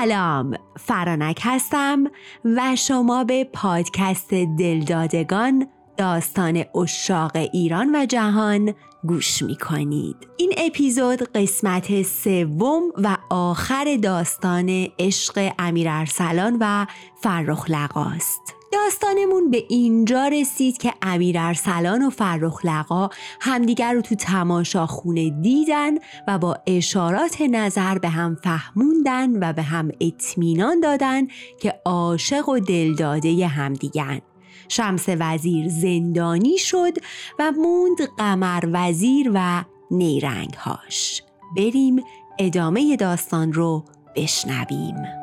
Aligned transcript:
سلام 0.00 0.54
فرانک 0.78 1.40
هستم 1.42 2.04
و 2.44 2.76
شما 2.76 3.24
به 3.24 3.44
پادکست 3.44 4.34
دلدادگان 4.58 5.66
داستان 5.96 6.64
اشاق 6.74 7.36
ایران 7.36 7.96
و 7.96 8.06
جهان 8.06 8.74
گوش 9.04 9.42
می 9.42 9.56
کنید. 9.56 10.16
این 10.36 10.52
اپیزود 10.56 11.22
قسمت 11.22 12.02
سوم 12.02 12.82
و 12.96 13.16
آخر 13.30 13.98
داستان 14.02 14.88
عشق 14.98 15.52
امیر 15.58 15.88
ارسلان 15.90 16.56
و 16.60 16.86
فرخ 17.22 17.70
لقاست. 17.70 18.59
داستانمون 18.72 19.50
به 19.50 19.64
اینجا 19.68 20.28
رسید 20.28 20.78
که 20.78 20.94
امیر 21.02 21.38
ارسلان 21.38 22.02
و 22.02 22.10
فرخ 22.10 22.64
لقا 22.64 23.08
همدیگر 23.40 23.92
رو 23.92 24.00
تو 24.00 24.14
تماشاخونه 24.14 25.30
دیدن 25.30 25.94
و 26.28 26.38
با 26.38 26.58
اشارات 26.66 27.40
نظر 27.40 27.98
به 27.98 28.08
هم 28.08 28.34
فهموندن 28.44 29.44
و 29.44 29.52
به 29.52 29.62
هم 29.62 29.90
اطمینان 30.00 30.80
دادن 30.80 31.26
که 31.60 31.80
عاشق 31.84 32.48
و 32.48 32.58
دلداده 32.58 33.46
همدیگن. 33.46 34.20
شمس 34.68 35.04
وزیر 35.08 35.68
زندانی 35.68 36.58
شد 36.58 36.92
و 37.38 37.52
موند 37.52 38.08
قمر 38.18 38.64
وزیر 38.72 39.30
و 39.34 39.64
نیرنگهاش. 39.90 41.22
بریم 41.56 42.04
ادامه 42.38 42.96
داستان 42.96 43.52
رو 43.52 43.84
بشنویم. 44.16 45.19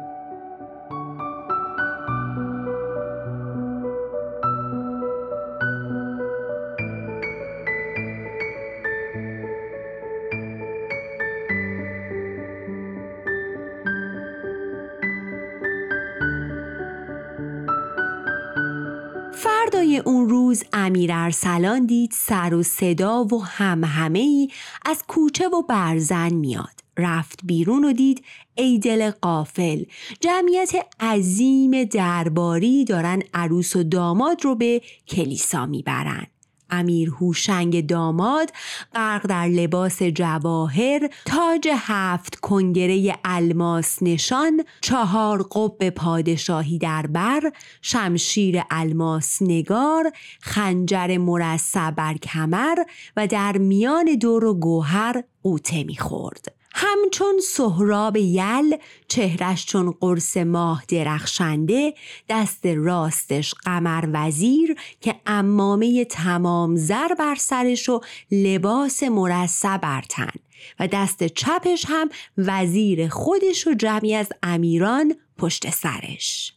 فردای 19.78 19.98
اون 19.98 20.30
روز 20.30 20.64
امیر 20.74 21.12
ارسلان 21.14 21.86
دید 21.86 22.12
سر 22.14 22.54
و 22.54 22.64
صدا 22.64 23.24
و 23.24 23.46
همهمه 23.46 24.20
ای 24.20 24.50
از 24.86 25.04
کوچه 25.08 25.48
و 25.48 25.62
برزن 25.62 26.34
میاد. 26.34 26.82
رفت 26.98 27.40
بیرون 27.44 27.84
و 27.84 27.94
دید 27.94 28.26
ای 28.56 28.80
دل 28.80 29.12
قافل 29.12 29.84
جمعیت 30.22 30.72
عظیم 31.00 31.84
درباری 31.84 32.86
دارن 32.86 33.22
عروس 33.34 33.76
و 33.76 33.84
داماد 33.84 34.46
رو 34.46 34.56
به 34.56 34.82
کلیسا 35.08 35.66
می‌برن. 35.66 36.28
امیر 36.70 37.10
هوشنگ 37.10 37.88
داماد 37.88 38.52
غرق 38.96 39.28
در 39.28 39.48
لباس 39.48 40.04
جواهر 40.04 41.10
تاج 41.26 41.68
هفت 41.72 42.36
کنگره 42.36 43.16
الماس 43.26 43.98
نشان 44.02 44.64
چهار 44.82 45.44
قب 45.52 45.90
پادشاهی 45.90 46.78
در 46.78 47.08
بر 47.08 47.52
شمشیر 47.82 48.62
الماس 48.72 49.42
نگار 49.42 50.12
خنجر 50.42 51.18
مرصع 51.18 51.92
بر 51.92 52.14
کمر 52.14 52.78
و 53.18 53.28
در 53.28 53.58
میان 53.58 54.16
دور 54.16 54.46
و 54.46 54.54
گوهر 54.54 55.24
قوطه 55.44 55.84
می‌خورد. 55.84 56.57
همچون 56.80 57.40
سهراب 57.40 58.18
یل 58.18 58.78
چهرش 59.08 59.66
چون 59.66 59.92
قرص 59.92 60.38
ماه 60.38 60.84
درخشنده 60.88 61.94
دست 62.30 62.66
راستش 62.66 63.54
قمر 63.54 64.10
وزیر 64.14 64.76
که 65.02 65.16
امامه 65.26 66.06
تمام 66.06 66.76
زر 66.76 67.14
بر 67.20 67.36
سرش 67.36 67.90
و 67.90 68.02
لباس 68.32 69.04
مرصع 69.04 69.78
بر 69.78 70.02
تن. 70.02 70.32
و 70.80 70.88
دست 70.88 71.24
چپش 71.28 71.86
هم 71.88 72.10
وزیر 72.38 73.08
خودش 73.08 73.68
و 73.68 73.74
جمعی 73.74 74.16
از 74.16 74.30
امیران 74.44 75.16
پشت 75.38 75.70
سرش. 75.70 76.54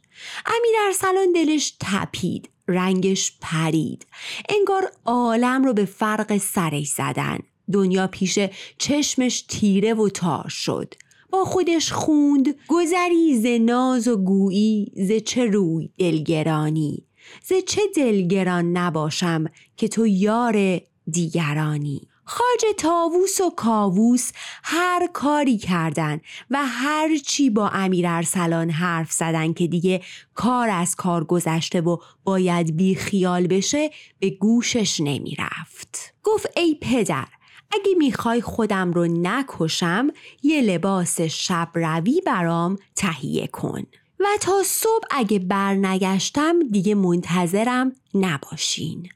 امیر 0.47 0.75
ارسلان 0.87 1.33
دلش 1.33 1.75
تپید 1.81 2.51
رنگش 2.69 3.33
پرید. 3.41 4.07
انگار 4.49 4.93
عالم 5.05 5.65
رو 5.65 5.73
به 5.73 5.85
فرق 5.85 6.37
سرش 6.37 6.89
زدن. 6.89 7.39
دنیا 7.73 8.07
پیش 8.07 8.39
چشمش 8.79 9.45
تیره 9.49 9.95
و 9.95 10.09
تار 10.09 10.49
شد. 10.49 10.95
با 11.31 11.45
خودش 11.45 11.93
خوند 11.93 12.55
گذری 12.69 13.41
ز 13.41 13.47
ناز 13.61 14.09
و 14.09 14.17
گویی 14.17 14.93
ز 14.97 15.13
چه 15.25 15.45
روی 15.45 15.91
دلگرانی؟ 15.99 17.07
ز 17.43 17.53
چه 17.67 17.83
دلگران 17.97 18.77
نباشم 18.77 19.45
که 19.77 19.89
تو 19.89 20.07
یار 20.07 20.81
دیگرانی؟ 21.11 22.09
خاج 22.25 22.75
تاووس 22.79 23.41
و 23.41 23.51
کاووس 23.51 24.31
هر 24.65 25.09
کاری 25.13 25.59
کردن 25.59 26.21
و 26.51 26.59
هر 26.67 27.17
چی 27.17 27.51
با 27.51 27.69
امیر 27.69 28.07
ارسلان 28.09 28.71
حرف 28.71 29.13
زدن 29.13 29.53
که 29.53 29.67
دیگه 29.67 30.03
کار 30.35 30.69
از 30.69 30.97
کار 30.97 31.25
گذشته 31.25 31.81
و 31.81 31.97
باید 32.25 32.77
بی 32.77 32.95
خیال 32.95 33.47
بشه 33.47 33.91
به 34.19 34.31
گوشش 34.31 35.01
نمی 35.01 35.37
رفت. 35.39 36.15
گفت 36.23 36.47
ای 36.57 36.79
پدر 36.81 37.27
اگه 37.73 37.95
می‌خوای 37.99 38.41
خودم 38.41 38.93
رو 38.93 39.07
نکشم 39.07 40.09
یه 40.43 40.61
لباس 40.61 41.21
شب 41.21 41.69
روی 41.75 42.21
برام 42.27 42.77
تهیه 42.97 43.47
کن. 43.47 43.83
و 44.21 44.25
تا 44.41 44.63
صبح 44.65 45.05
اگه 45.11 45.39
برنگشتم 45.39 46.59
دیگه 46.71 46.95
منتظرم 46.95 47.93
نباشین. 48.15 49.09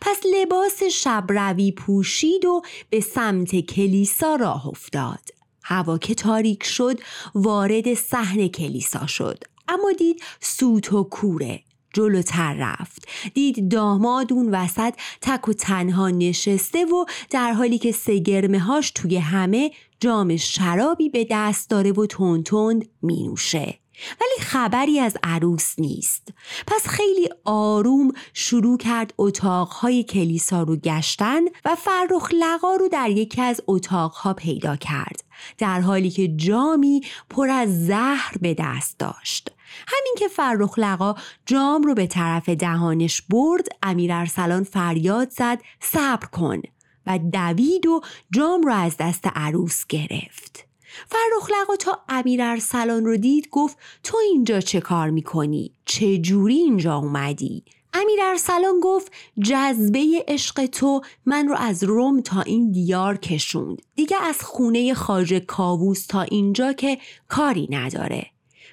پس 0.00 0.20
لباس 0.34 0.82
شب 0.82 1.24
روی 1.28 1.72
پوشید 1.72 2.44
و 2.44 2.62
به 2.90 3.00
سمت 3.00 3.60
کلیسا 3.60 4.36
راه 4.36 4.66
افتاد. 4.66 5.28
هوا 5.62 5.98
که 5.98 6.14
تاریک 6.14 6.64
شد 6.64 7.00
وارد 7.34 7.94
صحن 7.94 8.48
کلیسا 8.48 9.06
شد. 9.06 9.44
اما 9.68 9.92
دید 9.92 10.22
سوت 10.40 10.92
و 10.92 11.04
کوره. 11.04 11.62
جلوتر 11.98 12.54
رفت. 12.58 13.08
دید 13.34 13.68
داماد 13.68 14.32
اون 14.32 14.54
وسط 14.54 14.94
تک 15.20 15.48
و 15.48 15.52
تنها 15.52 16.10
نشسته 16.10 16.84
و 16.84 17.04
در 17.30 17.52
حالی 17.52 17.78
که 17.78 17.92
سگرمه 17.92 18.58
هاش 18.58 18.90
توی 18.90 19.16
همه 19.16 19.70
جام 20.00 20.36
شرابی 20.36 21.08
به 21.08 21.26
دست 21.30 21.70
داره 21.70 21.92
و 21.92 22.06
تون 22.06 22.42
تند 22.42 22.88
می 23.02 23.22
نوشه. 23.22 23.78
ولی 24.20 24.46
خبری 24.46 25.00
از 25.00 25.16
عروس 25.22 25.74
نیست. 25.78 26.28
پس 26.66 26.86
خیلی 26.86 27.28
آروم 27.44 28.12
شروع 28.34 28.78
کرد 28.78 29.14
اتاقهای 29.18 30.04
کلیسا 30.04 30.62
رو 30.62 30.76
گشتن 30.76 31.40
و 31.64 31.74
فرخ 31.74 32.30
لقا 32.40 32.76
رو 32.76 32.88
در 32.88 33.10
یکی 33.10 33.42
از 33.42 33.60
اتاقها 33.66 34.34
پیدا 34.34 34.76
کرد. 34.76 35.24
در 35.58 35.80
حالی 35.80 36.10
که 36.10 36.28
جامی 36.28 37.00
پر 37.30 37.48
از 37.48 37.86
زهر 37.86 38.34
به 38.40 38.54
دست 38.58 38.98
داشت. 38.98 39.50
همین 39.86 40.14
که 40.18 40.28
فرخ 40.28 40.78
لقا 40.78 41.14
جام 41.46 41.82
رو 41.82 41.94
به 41.94 42.06
طرف 42.06 42.48
دهانش 42.48 43.22
برد 43.22 43.68
امیر 43.82 44.12
ارسلان 44.12 44.64
فریاد 44.64 45.30
زد 45.30 45.60
صبر 45.80 46.26
کن 46.26 46.62
و 47.06 47.18
دوید 47.18 47.86
و 47.86 48.00
جام 48.30 48.62
رو 48.62 48.72
از 48.72 48.96
دست 48.96 49.24
عروس 49.34 49.86
گرفت 49.86 50.64
فرخ 51.06 51.50
لقا 51.60 51.76
تا 51.76 51.98
امیر 52.08 52.42
ارسلان 52.42 53.04
رو 53.04 53.16
دید 53.16 53.48
گفت 53.50 53.78
تو 54.02 54.16
اینجا 54.16 54.60
چه 54.60 54.80
کار 54.80 55.10
می‌کنی؟ 55.10 55.72
چه 55.84 56.18
جوری 56.18 56.54
اینجا 56.54 56.96
اومدی؟ 56.96 57.64
امیر 57.94 58.20
ارسلان 58.22 58.80
گفت 58.82 59.12
جذبه 59.42 60.24
عشق 60.28 60.66
تو 60.66 61.00
من 61.26 61.48
رو 61.48 61.56
از 61.56 61.84
روم 61.84 62.20
تا 62.20 62.40
این 62.40 62.72
دیار 62.72 63.16
کشوند 63.16 63.82
دیگه 63.94 64.16
از 64.22 64.42
خونه 64.42 64.94
خاج 64.94 65.34
کاووس 65.34 66.06
تا 66.06 66.22
اینجا 66.22 66.72
که 66.72 66.98
کاری 67.28 67.68
نداره 67.70 68.26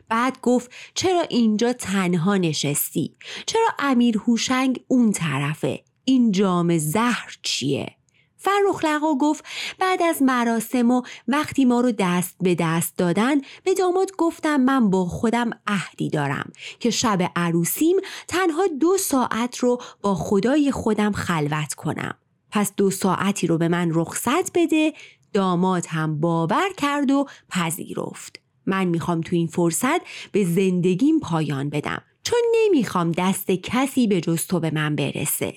بعد 0.10 0.42
گفت 0.42 0.72
چرا 0.94 1.22
اینجا 1.22 1.74
تنها 1.74 2.38
نشستی؟ 2.38 3.16
چرا 3.46 3.68
امیر 3.80 4.18
هوشنگ 4.18 4.80
اون 4.88 5.12
طرفه؟ 5.12 5.84
این 6.06 6.32
جام 6.32 6.78
زهر 6.78 7.38
چیه؟ 7.42 7.96
فرخ 8.46 8.86
لقا 8.86 9.16
گفت 9.16 9.46
بعد 9.80 10.02
از 10.02 10.22
مراسم 10.22 10.92
و 10.92 11.02
وقتی 11.28 11.66
ما 11.66 11.82
رو 11.82 11.92
دست 11.92 12.36
به 12.42 12.56
دست 12.60 12.98
دادن 12.98 13.42
به 13.64 13.74
داماد 13.74 14.12
گفتم 14.18 14.58
من 14.58 14.90
با 14.90 15.06
خودم 15.06 15.50
عهدی 15.68 16.10
دارم 16.10 16.52
که 16.80 16.90
شب 16.90 17.32
عروسیم 17.36 17.96
تنها 18.28 18.68
دو 18.80 18.98
ساعت 18.98 19.58
رو 19.58 19.82
با 20.02 20.16
خدای 20.16 20.72
خودم 20.72 21.12
خلوت 21.12 21.74
کنم 21.74 22.18
پس 22.52 22.72
دو 22.78 22.92
ساعتی 22.92 23.48
رو 23.48 23.58
به 23.58 23.68
من 23.68 23.92
رخصت 23.94 24.52
بده 24.54 24.94
داماد 25.34 25.86
هم 25.90 26.20
باور 26.20 26.70
کرد 26.78 27.12
و 27.12 27.26
پذیرفت 27.50 28.45
من 28.66 28.84
می‌خوام 28.86 29.22
تو 29.22 29.36
این 29.36 29.48
فرصت 29.48 30.02
به 30.32 30.44
زندگیم 30.44 31.20
پایان 31.20 31.70
بدم. 31.70 32.02
چون 32.24 32.40
نمی‌خوام 32.56 33.12
دست 33.12 33.52
کسی 33.52 34.08
به 34.08 34.22
جز 34.22 34.48
تو 34.48 34.60
به 34.60 34.72
من 34.72 34.96
برسه. 34.96 35.54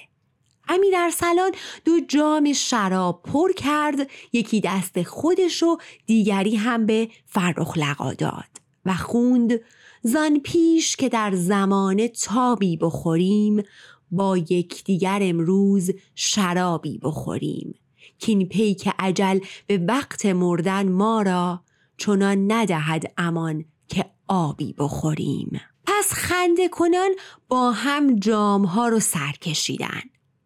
امیر 0.69 0.94
ارسلان 0.96 1.52
دو 1.84 2.00
جام 2.08 2.52
شراب 2.52 3.22
پر 3.22 3.52
کرد 3.52 4.10
یکی 4.32 4.60
دست 4.60 5.02
خودش 5.02 5.62
و 5.62 5.76
دیگری 6.06 6.56
هم 6.56 6.87
به 6.87 7.08
فرخ 7.26 7.78
لقا 7.78 8.14
داد 8.14 8.44
و 8.84 8.94
خوند 8.94 9.61
زان 10.02 10.40
پیش 10.40 10.96
که 10.96 11.08
در 11.08 11.34
زمان 11.34 12.06
تابی 12.06 12.76
بخوریم 12.76 13.62
با 14.11 14.37
یکدیگر 14.37 15.19
امروز 15.22 15.90
شرابی 16.14 16.99
بخوریم. 16.99 17.75
کین 18.19 18.49
پی 18.49 18.75
که 18.75 18.94
عجل 18.99 19.38
به 19.66 19.78
وقت 19.78 20.26
مردن 20.26 20.88
ما 20.88 21.22
را 21.22 21.61
چنان 21.98 22.52
ندهد 22.52 23.12
امان 23.16 23.64
که 23.88 24.04
آبی 24.28 24.74
بخوریم. 24.78 25.60
پس 25.86 26.12
خنده 26.12 26.68
کنان 26.68 27.10
با 27.48 27.72
هم 27.72 28.16
جام 28.16 28.64
ها 28.64 28.88
رو 28.88 29.00
سر 29.00 29.32
کشیدن. 29.32 30.00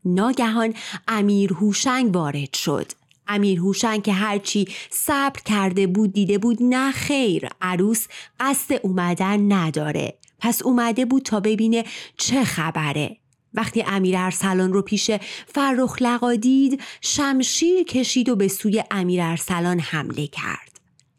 ناگهان 0.04 0.75
امیر 1.08 1.52
هوشنگ 1.52 2.16
وارد 2.16 2.54
شد. 2.54 2.93
امیر 3.26 3.58
هوشنگ 3.58 4.02
که 4.02 4.12
هرچی 4.12 4.69
صبر 4.90 5.40
کرده 5.44 5.87
بود 5.87 6.12
دیده 6.12 6.38
بود 6.38 6.58
نه 6.60 6.93
خیر 6.93 7.49
عروس 7.60 8.06
قصد 8.40 8.81
اومدن 8.82 9.52
نداره. 9.52 10.19
پس 10.38 10.62
اومده 10.62 11.05
بود 11.05 11.22
تا 11.22 11.40
ببینه 11.40 11.84
چه 12.16 12.44
خبره. 12.44 13.16
وقتی 13.55 13.82
امیر 13.82 14.16
ارسلان 14.19 14.72
رو 14.72 14.82
پیش 14.82 15.10
فرخ 15.46 15.96
لقا 16.00 16.34
دید 16.34 16.82
شمشیر 17.00 17.84
کشید 17.84 18.28
و 18.28 18.37
به 18.37 18.48
سوی 18.48 18.84
امیر 18.90 19.22
ارسلان 19.22 19.81
حمله 19.81 20.26
کرد. 20.26 20.71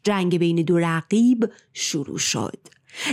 جنگ 0.03 0.37
بین 0.37 0.61
دو 0.61 0.77
رقیب 0.77 1.49
شروع 1.73 2.17
شد 2.17 2.57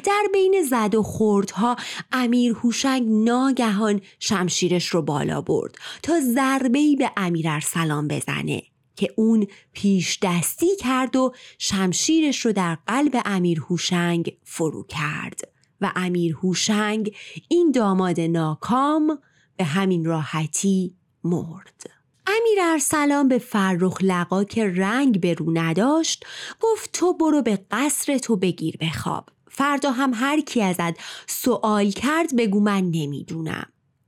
در 0.04 0.26
بین 0.32 0.66
زد 0.70 0.94
و 0.94 1.02
خوردها 1.02 1.76
امیر 2.12 2.52
هوشنگ 2.52 3.08
ناگهان 3.08 4.00
شمشیرش 4.19 4.87
رو 4.87 5.02
بالا 5.02 5.40
برد 5.40 5.75
تا 6.02 6.20
ضربه‌ای 6.20 6.96
به 6.96 7.10
امیر 7.16 7.48
ارسلان 7.48 8.08
بزنه 8.08 8.62
که 8.96 9.14
اون 9.16 9.46
پیش 9.72 10.19
دستی 10.22 10.76
کرد 10.76 11.16
و 11.16 11.34
شمشیرش 11.58 12.46
رو 12.46 12.52
در 12.52 12.78
قلب 12.87 13.22
امیر 13.25 13.60
هوشنگ 13.60 14.37
فرو 14.44 14.82
کرد 14.82 15.40
و 15.81 15.92
امیر 15.96 16.34
هوشنگ 16.34 17.14
این 17.48 17.72
داماد 17.72 18.20
ناکام 18.20 19.19
به 19.56 19.64
همین 19.64 20.04
راحتی 20.04 20.94
مرد. 21.25 21.89
امیر 22.38 22.59
ارسلان 22.62 23.29
به 23.29 23.38
فرخ 23.38 23.99
لقا 24.03 24.44
که 24.44 24.73
رنگ 24.77 25.21
به 25.21 25.35
رو 25.35 25.47
نداشت 25.59 26.27
گفت 26.61 26.93
تو 26.93 27.12
برو 27.12 27.43
به 27.43 27.59
قصر 27.71 28.19
تو 28.19 28.37
بگیر 28.37 28.77
بخواب. 28.81 29.29
فردا 29.50 29.91
هم 29.91 30.12
هر 30.15 30.41
کی 30.41 30.62
ازت 30.62 30.99
سوال 31.27 31.91
کرد 31.91 32.37
بگو 32.37 32.61
من 32.61 32.85
نمی‌دونم. 32.91 33.67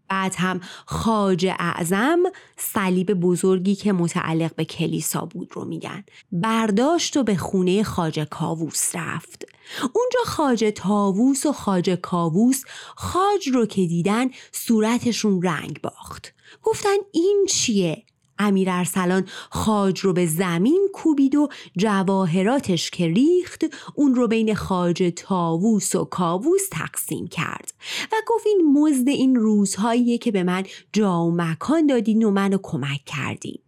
بعد 0.09 0.35
هم 0.39 0.61
خاج 0.87 1.47
اعظم 1.59 2.19
صلیب 2.57 3.13
بزرگی 3.13 3.75
که 3.75 3.93
متعلق 3.93 4.55
به 4.55 4.65
کلیسا 4.65 5.21
بود 5.21 5.49
رو 5.53 5.65
میگن 5.65 6.05
برداشت 6.33 7.17
و 7.17 7.23
به 7.23 7.37
خونه 7.37 7.83
خاج 7.83 8.21
کاووس 8.21 8.97
رفت. 8.97 9.45
اونجا 9.83 10.21
خاج 10.25 10.73
تاووس 10.77 11.47
و 11.47 11.53
خاج 11.53 11.91
کاووس 11.91 12.63
خاج 12.97 13.49
رو 13.49 13.67
که 13.67 13.87
دیدن 13.87 14.31
صورتشون 14.53 15.43
رنگ 15.43 15.81
باخت. 15.83 16.35
گفتن 16.63 16.97
این 17.13 17.47
چیه؟ 17.49 18.05
امیر 18.38 18.70
ارسلان 18.70 19.26
خاج 19.50 20.00
رو 20.00 20.12
به 20.12 20.26
زمین 20.26 20.88
کوبید 20.93 21.34
و 21.34 21.49
جواهراتش 21.76 22.90
که 22.90 23.08
ریخت 23.08 23.64
اون 23.94 24.14
رو 24.14 24.29
بین 24.29 24.55
خاج 24.55 25.12
تاووس 25.17 25.94
و 25.94 26.05
کاووس 26.05 26.69
تقسیم 26.70 27.26
کرد 27.26 27.75
و 28.12 28.17
گفت 28.26 28.46
این 28.46 28.73
مزد 28.73 29.08
این 29.08 29.37
روزهاییه 29.37 30.19
که 30.19 30.31
به 30.31 30.43
من 30.43 30.62
جا 30.93 31.25
و 31.25 31.34
مکان 31.37 31.87
دادین 31.87 32.23
و 32.23 32.31
منو 32.31 32.58
کمک 32.62 33.05
کردین. 33.06 33.58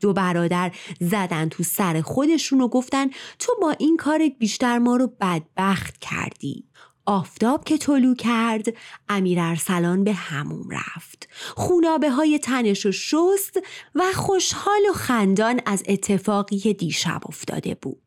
دو 0.00 0.12
برادر 0.12 0.72
زدن 1.00 1.48
تو 1.48 1.62
سر 1.62 2.00
خودشون 2.00 2.60
و 2.60 2.68
گفتن 2.68 3.06
تو 3.38 3.52
با 3.62 3.70
این 3.70 3.96
کارت 3.96 4.32
بیشتر 4.38 4.78
ما 4.78 4.96
رو 4.96 5.12
بدبخت 5.20 5.98
کردی. 5.98 6.67
آفتاب 7.08 7.64
که 7.64 7.78
طلو 7.78 8.14
کرد 8.14 8.66
امیر 9.08 9.40
ارسلان 9.40 10.04
به 10.04 10.12
هموم 10.12 10.68
رفت. 10.70 11.28
خونابه 11.56 12.10
های 12.10 12.38
تنش 12.38 12.86
و 12.86 12.92
شست 12.92 13.60
و 13.94 14.02
خوشحال 14.14 14.80
و 14.90 14.92
خندان 14.92 15.60
از 15.66 15.82
اتفاقی 15.88 16.74
دیشب 16.74 17.20
افتاده 17.28 17.74
بود. 17.74 18.02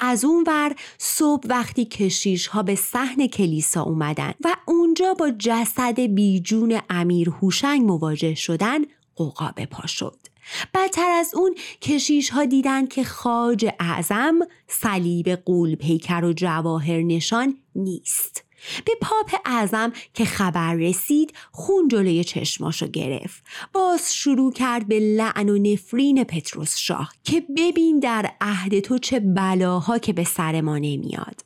از 0.00 0.24
اون 0.24 0.44
ور 0.46 0.74
صبح 0.98 1.46
وقتی 1.48 1.84
کشیش 1.84 2.46
ها 2.46 2.62
به 2.62 2.74
صحن 2.74 3.26
کلیسا 3.26 3.82
اومدن 3.82 4.32
و 4.44 4.56
اونجا 4.66 5.14
با 5.14 5.30
جسد 5.38 6.00
بیجون 6.00 6.80
امیر 6.90 7.30
هوشنگ 7.30 7.82
مواجه 7.82 8.34
شدن 8.34 8.78
قوقا 9.16 9.52
به 9.56 9.66
پا 9.66 9.86
شد. 9.86 10.29
بدتر 10.74 11.10
از 11.10 11.34
اون 11.34 11.54
کشیش 11.80 12.30
ها 12.30 12.44
دیدن 12.44 12.86
که 12.86 13.04
خاج 13.04 13.66
اعظم 13.80 14.38
صلیب 14.68 15.28
قول 15.28 15.74
پیکر 15.74 16.24
و 16.24 16.32
جواهر 16.32 17.02
نشان 17.02 17.56
نیست. 17.74 18.44
به 18.84 18.92
پاپ 19.00 19.40
اعظم 19.44 19.92
که 20.14 20.24
خبر 20.24 20.74
رسید 20.74 21.32
خون 21.52 21.88
جلوی 21.88 22.24
چشماشو 22.24 22.86
گرفت. 22.86 23.44
باز 23.72 24.14
شروع 24.14 24.52
کرد 24.52 24.88
به 24.88 24.98
لعن 24.98 25.48
و 25.48 25.58
نفرین 25.58 26.24
پتروس 26.24 26.76
شاه 26.76 27.12
که 27.24 27.42
ببین 27.56 28.00
در 28.00 28.32
عهد 28.40 28.80
تو 28.80 28.98
چه 28.98 29.20
بلاها 29.20 29.98
که 29.98 30.12
به 30.12 30.24
سر 30.24 30.60
ما 30.60 30.78
نمیاد. 30.78 31.44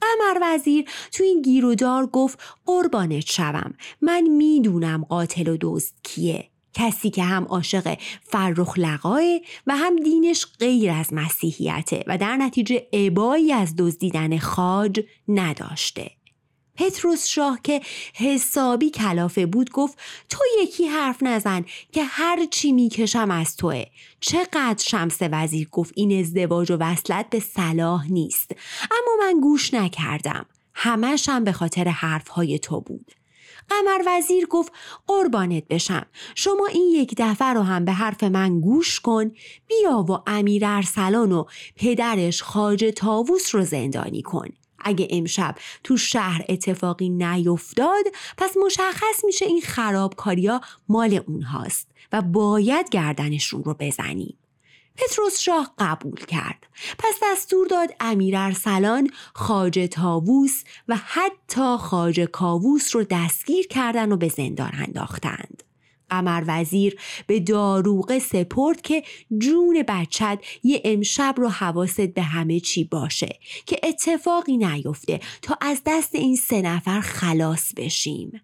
قمر 0.00 0.38
وزیر 0.42 0.84
تو 1.12 1.24
این 1.24 1.42
گیرودار 1.42 2.06
گفت 2.06 2.38
قربانت 2.66 3.26
شوم. 3.26 3.74
من 4.00 4.22
می‌دونم 4.22 5.04
قاتل 5.04 5.48
و 5.48 5.56
دزد 5.60 5.92
کیه. 6.02 6.50
کسی 6.74 7.10
که 7.10 7.22
هم 7.22 7.44
عاشق 7.44 7.98
فرخ 8.22 8.78
لقاه 8.78 9.22
و 9.66 9.76
هم 9.76 9.96
دینش 9.96 10.46
غیر 10.60 10.90
از 10.90 11.12
مسیحیته 11.12 12.04
و 12.06 12.18
در 12.18 12.36
نتیجه 12.36 12.86
عبایی 12.92 13.52
از 13.52 13.74
دزدیدن 13.78 14.38
خاج 14.38 15.00
نداشته. 15.28 16.10
پتروس 16.76 17.26
شاه 17.26 17.58
که 17.62 17.80
حسابی 18.14 18.90
کلافه 18.90 19.46
بود 19.46 19.70
گفت 19.70 19.98
تو 20.28 20.38
یکی 20.62 20.86
حرف 20.86 21.22
نزن 21.22 21.64
که 21.92 22.04
هر 22.04 22.46
چی 22.50 22.72
می‌کشم 22.72 23.30
از 23.30 23.56
توه. 23.56 23.84
چقدر 24.20 24.84
شمس 24.86 25.18
وزیر 25.20 25.68
گفت 25.68 25.92
این 25.96 26.20
ازدواج 26.20 26.72
و 26.72 26.76
وصلت 26.80 27.30
به 27.30 27.40
صلاح 27.40 28.12
نیست. 28.12 28.52
اما 28.90 29.26
من 29.26 29.40
گوش 29.40 29.74
نکردم. 29.74 30.46
همشم 30.74 31.44
به 31.44 31.52
خاطر 31.52 31.88
حرفهای 31.88 32.58
تو 32.58 32.80
بود. 32.80 33.12
قمر 33.68 34.02
وزیر 34.06 34.46
گفت 34.46 34.72
قربانت 35.06 35.68
بشم. 35.68 36.06
شما 36.34 36.66
این 36.66 36.88
یک 36.94 37.14
دفعه 37.18 37.52
رو 37.52 37.62
هم 37.62 37.84
به 37.84 37.92
حرف 37.92 38.24
من 38.24 38.60
گوش 38.60 39.00
کن. 39.00 39.30
بیا 39.66 40.04
و 40.08 40.18
امیر 40.26 40.66
ارسلان 40.66 41.32
و 41.32 41.44
پدرش 41.76 42.42
خاج 42.42 42.92
تاووس 42.96 43.54
رو 43.54 43.64
زندانی 43.64 44.22
کن. 44.22 44.48
اگه 44.84 45.08
امشب 45.10 45.54
تو 45.84 45.96
شهر 45.96 46.44
اتفاقی 46.48 47.08
نیفتاد 47.08 48.04
پس 48.38 48.56
مشخص 48.64 49.24
میشه 49.24 49.46
این 49.46 49.60
خرابکاریا 49.60 50.60
مال 50.88 51.20
اونهاست 51.26 51.90
و 52.12 52.22
باید 52.22 52.88
گردنشون 52.88 53.64
رو 53.64 53.74
بزنیم 53.80 54.38
پتروس 54.96 55.40
شاه 55.40 55.74
قبول 55.78 56.24
کرد. 56.24 56.66
پس 56.98 57.14
دستور 57.22 57.66
داد 57.66 57.90
امیر 58.00 58.36
ارسلان 58.36 59.10
خاج 59.34 59.88
تاووس 59.92 60.64
و 60.88 60.96
حتی 60.96 61.76
خاج 61.76 62.20
کاووس 62.20 62.96
رو 62.96 63.04
دستگیر 63.10 63.66
کردن 63.66 64.12
و 64.12 64.16
به 64.16 64.28
زندان 64.28 64.70
انداختند. 64.74 65.62
قمر 66.10 66.44
وزیر 66.46 66.96
به 67.26 67.40
داروغه 67.40 68.18
سپرد 68.18 68.80
که 68.80 69.02
جون 69.38 69.84
بچت 69.88 70.38
یه 70.62 70.80
امشب 70.84 71.34
رو 71.36 71.48
حواست 71.48 72.00
به 72.00 72.22
همه 72.22 72.60
چی 72.60 72.84
باشه 72.84 73.38
که 73.66 73.80
اتفاقی 73.82 74.56
نیفته 74.56 75.20
تا 75.42 75.58
از 75.60 75.82
دست 75.86 76.14
این 76.14 76.36
سه 76.36 76.62
نفر 76.62 77.00
خلاص 77.00 77.72
بشیم. 77.76 78.40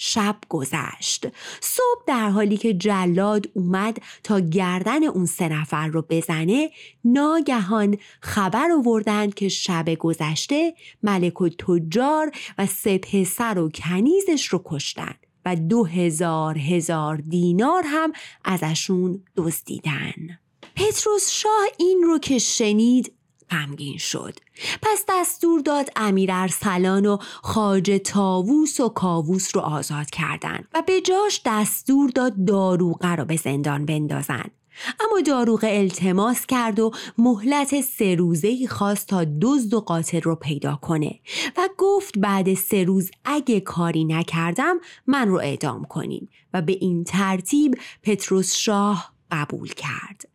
شب 0.00 0.36
گذشت. 0.48 1.26
صبح 1.60 2.04
در 2.06 2.30
حالی 2.30 2.56
که 2.56 2.74
جلاد 2.74 3.46
اومد 3.54 3.98
تا 4.22 4.40
گردن 4.40 5.04
اون 5.04 5.26
سه 5.26 5.48
نفر 5.48 5.86
رو 5.86 6.04
بزنه 6.10 6.70
ناگهان 7.04 7.98
خبر 8.20 8.68
آوردند 8.78 9.34
که 9.34 9.48
شب 9.48 9.94
گذشته 9.94 10.74
ملک 11.02 11.40
و 11.40 11.48
تجار 11.48 12.30
و 12.58 12.66
سه 12.66 12.98
پسر 12.98 13.58
و 13.58 13.70
کنیزش 13.70 14.46
رو 14.46 14.62
کشتن 14.64 15.14
و 15.44 15.56
دو 15.56 15.84
هزار 15.84 16.58
هزار 16.58 17.16
دینار 17.16 17.82
هم 17.86 18.12
ازشون 18.44 19.24
دزدیدن. 19.36 20.38
پتروس 20.76 21.30
شاه 21.30 21.66
این 21.78 22.02
رو 22.02 22.18
که 22.18 22.38
شنید 22.38 23.12
غمگین 23.50 23.98
شد. 23.98 24.34
پس 24.82 25.04
دستور 25.08 25.60
داد 25.60 25.88
امیر 25.96 26.30
ارسلان 26.32 27.06
و 27.06 27.16
خاج 27.42 28.00
تاووس 28.04 28.80
و 28.80 28.88
کاووس 28.88 29.56
رو 29.56 29.60
آزاد 29.62 30.10
کردند 30.10 30.68
و 30.74 30.82
به 30.86 31.00
جاش 31.00 31.40
دستور 31.44 32.10
داد 32.10 32.44
داروغه 32.44 33.16
رو 33.16 33.24
به 33.24 33.36
زندان 33.36 33.86
بندازن 33.86 34.44
اما 35.00 35.20
داروغه 35.26 35.68
التماس 35.68 36.46
کرد 36.46 36.80
و 36.80 36.90
مهلت 37.18 37.80
سه 37.80 38.14
روزه 38.14 38.66
خواست 38.66 39.08
تا 39.08 39.26
دزد 39.42 39.74
و 39.74 39.80
قاتل 39.80 40.20
رو 40.20 40.34
پیدا 40.34 40.78
کنه 40.82 41.20
و 41.56 41.68
گفت 41.78 42.18
بعد 42.18 42.54
سه 42.54 42.84
روز 42.84 43.10
اگه 43.24 43.60
کاری 43.60 44.04
نکردم 44.04 44.76
من 45.06 45.28
رو 45.28 45.36
اعدام 45.36 45.84
کنین 45.84 46.28
و 46.54 46.62
به 46.62 46.72
این 46.72 47.04
ترتیب 47.04 47.74
پتروس 48.02 48.54
شاه 48.54 49.12
قبول 49.30 49.68
کرد. 49.68 50.27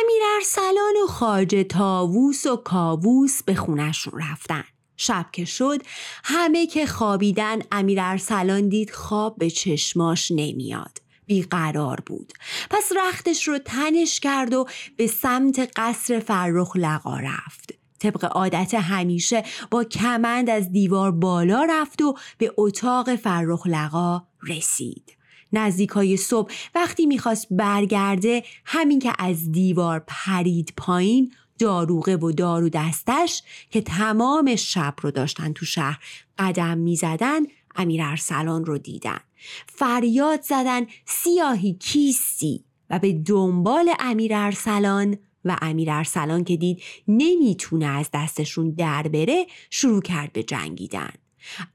امیر 0.00 0.22
ارسلان 0.36 0.94
و 1.04 1.06
خاج 1.06 1.66
تاووس 1.68 2.46
و 2.46 2.56
کاووس 2.56 3.42
به 3.42 3.54
خونشون 3.54 4.20
رفتن. 4.30 4.64
شب 4.96 5.26
که 5.32 5.44
شد 5.44 5.82
همه 6.24 6.66
که 6.66 6.86
خوابیدن 6.86 7.58
امیر 7.72 7.98
ارسلان 8.00 8.68
دید 8.68 8.90
خواب 8.90 9.36
به 9.38 9.50
چشماش 9.50 10.30
نمیاد. 10.30 10.98
بیقرار 11.26 12.00
بود. 12.06 12.32
پس 12.70 12.92
رختش 12.96 13.48
رو 13.48 13.58
تنش 13.58 14.20
کرد 14.20 14.54
و 14.54 14.66
به 14.96 15.06
سمت 15.06 15.70
قصر 15.76 16.20
فرخ 16.20 16.76
لقا 16.76 17.16
رفت. 17.16 17.74
طبق 17.98 18.24
عادت 18.24 18.74
همیشه 18.74 19.44
با 19.70 19.84
کمند 19.84 20.50
از 20.50 20.72
دیوار 20.72 21.10
بالا 21.10 21.64
رفت 21.70 22.02
و 22.02 22.14
به 22.38 22.52
اتاق 22.56 23.16
فرخ 23.16 23.66
لقا 23.66 24.22
رسید. 24.48 25.21
نزدیکای 25.52 26.16
صبح 26.16 26.52
وقتی 26.74 27.06
می‌خواست 27.06 27.46
برگرده 27.50 28.42
همین 28.64 28.98
که 28.98 29.12
از 29.18 29.52
دیوار 29.52 30.04
پرید 30.06 30.72
پایین 30.76 31.32
داروغه 31.58 32.16
و 32.16 32.32
دارو 32.32 32.68
دستش 32.68 33.42
که 33.70 33.80
تمام 33.80 34.56
شب 34.56 34.94
رو 35.00 35.10
داشتن 35.10 35.52
تو 35.52 35.66
شهر 35.66 35.98
قدم 36.38 36.78
می‌زدن 36.78 37.40
امیر 37.76 38.02
ارسلان 38.02 38.64
رو 38.64 38.78
دیدن. 38.78 39.20
فریاد 39.66 40.42
زدن 40.42 40.86
سیاهی 41.06 41.74
کیستی 41.74 42.64
و 42.90 42.98
به 42.98 43.12
دنبال 43.12 43.92
امیر 43.98 44.34
ارسلان 44.34 45.16
و 45.44 45.56
امیر 45.62 45.90
ارسلان 45.90 46.44
که 46.44 46.56
دید 46.56 46.82
نمی‌تونه 47.08 47.86
از 47.86 48.08
دستشون 48.14 48.70
در 48.70 49.02
بره 49.02 49.46
شروع 49.70 50.02
کرد 50.02 50.32
به 50.32 50.42
جنگیدن. 50.42 51.12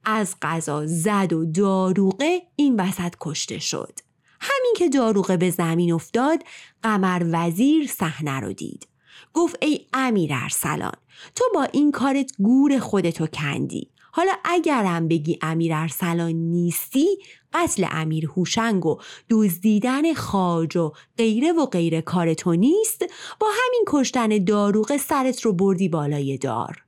از 0.05 0.35
قضا 0.41 0.85
زد 0.85 1.33
و 1.33 1.45
داروغه 1.45 2.41
این 2.55 2.79
وسط 2.79 3.13
کشته 3.21 3.59
شد. 3.59 3.99
همین 4.41 4.73
که 4.77 4.89
داروغه 4.89 5.37
به 5.37 5.49
زمین 5.49 5.93
افتاد 5.93 6.43
قمر 6.83 7.25
وزیر 7.31 7.87
صحنه 7.87 8.39
رو 8.39 8.53
دید. 8.53 8.87
گفت 9.33 9.57
ای 9.61 9.79
امیر 9.93 10.31
ارسلان 10.33 10.95
تو 11.35 11.45
با 11.53 11.63
این 11.63 11.91
کارت 11.91 12.31
گور 12.39 12.79
خودتو 12.79 13.27
کندی. 13.27 13.91
حالا 14.11 14.31
اگرم 14.45 15.07
بگی 15.07 15.39
امیر 15.41 15.73
ارسلان 15.73 16.31
نیستی 16.31 17.07
قتل 17.53 17.87
امیر 17.91 18.25
هوشنگ 18.25 18.85
و 18.85 18.97
دزدیدن 19.29 20.13
خاج 20.13 20.77
و 20.77 20.91
غیره 21.17 21.51
و 21.51 21.65
غیره 21.65 22.01
کار 22.01 22.33
تو 22.33 22.53
نیست. 22.53 23.05
با 23.39 23.47
همین 23.47 23.83
کشتن 23.87 24.43
داروغ 24.43 24.97
سرت 24.97 25.41
رو 25.41 25.53
بردی 25.53 25.89
بالای 25.89 26.37
دار. 26.37 26.86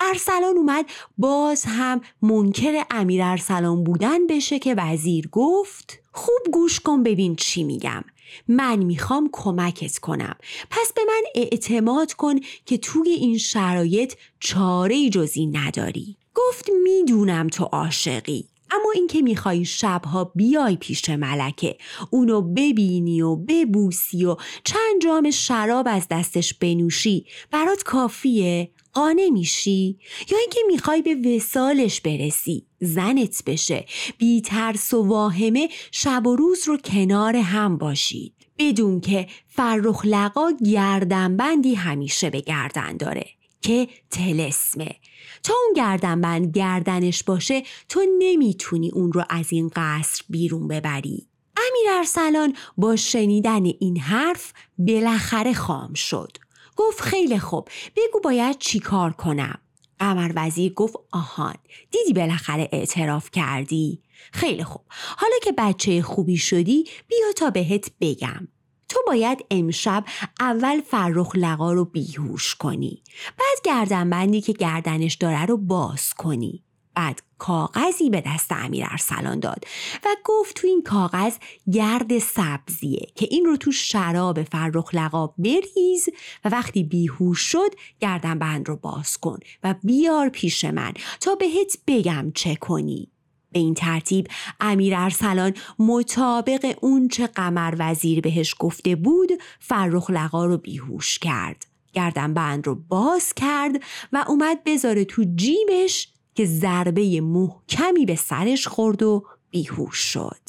ارسلان 0.00 0.56
اومد. 0.56 0.84
باز 1.18 1.64
هم 1.66 2.00
منکر 2.22 2.84
امیر 2.90 3.22
ارسلان 3.22 3.84
بودن 3.84 4.26
بشه 4.26 4.58
که 4.58 4.74
وزیر 4.74 5.28
گفت 5.28 5.98
خوب 6.12 6.52
گوش 6.52 6.80
کن 6.80 7.02
ببین 7.02 7.36
چی 7.36 7.64
میگم. 7.64 8.04
من 8.48 8.76
می‌خوام 8.76 9.28
کمکت 9.32 9.98
کنم. 9.98 10.36
پس 10.70 10.92
به 10.96 11.02
من 11.08 11.22
اعتماد 11.34 12.12
کن 12.12 12.34
که 12.66 12.78
توی 12.78 13.08
این 13.08 13.38
شرایط 13.38 14.14
چاره 14.40 15.10
جزی 15.10 15.46
نداری. 15.46 16.16
گفت 16.34 16.70
می‌دونم 16.84 17.48
تو 17.48 17.64
عاشقی 17.64 18.48
اما 18.70 18.90
اینکه 18.94 19.22
می‌خوای 19.22 19.64
شبها 19.64 20.24
بیای 20.24 20.76
پیش 20.76 21.10
ملکه. 21.10 21.76
اونو 22.10 22.42
ببینی 22.42 23.22
و 23.22 23.36
ببوسی 23.36 24.24
و 24.24 24.36
چند 24.64 25.02
جام 25.02 25.30
شراب 25.30 25.86
از 25.90 26.06
دستش 26.10 26.54
بنوشی. 26.54 27.26
برات 27.50 27.82
کافیه؟ 27.82 28.70
قانه 28.94 29.30
میشی؟ 29.30 29.98
یا 30.30 30.38
اینکه 30.38 30.60
می‌خوای 30.66 31.02
به 31.02 31.36
وسالش 31.36 32.00
برسی 32.00 32.66
زنت 32.80 33.42
بشه. 33.46 33.86
بی 34.18 34.40
ترس 34.40 34.94
و 34.94 35.02
واهمه 35.02 35.68
شب 35.92 36.26
و 36.26 36.36
روز 36.36 36.68
رو 36.68 36.76
کنار 36.76 37.36
هم 37.36 37.78
باشید. 37.78 38.32
بدون 38.58 39.00
که 39.00 39.26
فرخ 39.48 40.04
لقا 40.04 40.50
گردنبندی 40.72 41.74
همیشه 41.74 42.30
به 42.30 42.40
گردن 42.40 42.96
داره 42.96 43.26
که 43.62 43.88
تلسمه. 44.10 44.94
تا 45.42 45.54
اون 45.64 45.74
گردنبند 45.76 46.56
گردنش 46.56 47.22
باشه 47.22 47.62
تو 47.88 48.00
نمی‌تونی 48.18 48.90
اون 48.90 49.12
رو 49.12 49.24
از 49.30 49.46
این 49.52 49.70
قصر 49.76 50.24
بیرون 50.28 50.68
ببری. 50.68 51.26
امیر 51.56 51.98
ارسلان 51.98 52.56
با 52.76 52.96
شنیدن 52.96 53.64
این 53.64 53.98
حرف 53.98 54.52
بالاخره 54.78 55.52
خام 55.52 55.94
شد. 55.94 56.36
گفت 56.76 57.00
خیلی 57.00 57.38
خوب. 57.38 57.68
بگو 57.96 58.20
باید 58.20 58.58
چی 58.58 58.78
کار 58.78 59.12
کنم؟ 59.12 59.58
قمر 59.98 60.32
وزیر 60.36 60.72
گفت 60.72 60.96
آهان 61.12 61.54
دیدی 61.90 62.12
بالاخره 62.12 62.68
اعتراف 62.72 63.30
کردی؟ 63.30 64.02
خیلی 64.32 64.64
خوب. 64.64 64.82
حالا 65.16 65.34
که 65.42 65.52
بچه 65.58 66.02
خوبی 66.02 66.36
شدی 66.36 66.84
بیا 67.08 67.32
تا 67.36 67.50
بهت 67.50 67.90
بگم. 68.00 68.48
تو 68.88 69.00
باید 69.06 69.44
امشب 69.50 70.04
اول 70.40 70.80
فرخ 70.80 71.30
لقا 71.34 71.72
رو 71.72 71.84
بیهوش 71.84 72.54
کنی 72.54 73.02
بعد 73.38 73.58
گردنبندی 73.64 74.40
که 74.40 74.52
گردنش 74.52 75.14
داره 75.14 75.44
رو 75.44 75.56
باز 75.56 76.14
کنی. 76.14 76.64
بعد 76.94 77.22
کاغذی 77.38 78.10
به 78.10 78.22
دست 78.26 78.52
امیر 78.52 78.86
ارسلان 78.90 79.40
داد 79.40 79.64
و 80.04 80.08
گفت 80.24 80.56
تو 80.56 80.66
این 80.66 80.82
کاغذ 80.82 81.36
گرد 81.72 82.18
سبزیه 82.18 83.06
که 83.14 83.28
این 83.30 83.44
رو 83.44 83.56
تو 83.56 83.72
شراب 83.72 84.42
فرخ 84.42 84.94
لقا 84.94 85.26
بریز 85.26 86.08
و 86.44 86.48
وقتی 86.48 86.82
بیهوش 86.82 87.40
شد 87.40 87.74
گردن 88.00 88.38
بند 88.38 88.68
رو 88.68 88.76
باز 88.76 89.18
کن 89.18 89.38
و 89.62 89.74
بیار 89.82 90.28
پیش 90.28 90.64
من 90.64 90.92
تا 91.20 91.34
بهت 91.34 91.78
بگم 91.86 92.32
چه 92.34 92.54
کنی. 92.54 93.10
به 93.52 93.60
این 93.60 93.74
ترتیب 93.74 94.28
امیر 94.60 94.94
ارسلان 94.96 95.54
مطابق 95.78 96.78
اون 96.80 97.08
چه 97.08 97.26
قمر 97.26 97.74
وزیر 97.78 98.20
بهش 98.20 98.54
گفته 98.58 98.96
بود 98.96 99.30
فرخ 99.60 100.10
لقا 100.10 100.44
رو 100.44 100.58
بیهوش 100.58 101.18
کرد. 101.18 101.66
گردن 101.92 102.34
بند 102.34 102.66
رو 102.66 102.74
باز 102.74 103.34
کرد 103.34 103.82
و 104.12 104.24
اومد 104.28 104.64
بذاره 104.64 105.04
تو 105.04 105.24
جیبش 105.36 106.13
که 106.34 106.44
ضربه 106.44 107.20
محکمی 107.20 108.06
به 108.06 108.16
سرش 108.16 108.66
خورد 108.66 109.02
و 109.02 109.24
بیهوش 109.50 109.96
شد. 109.98 110.40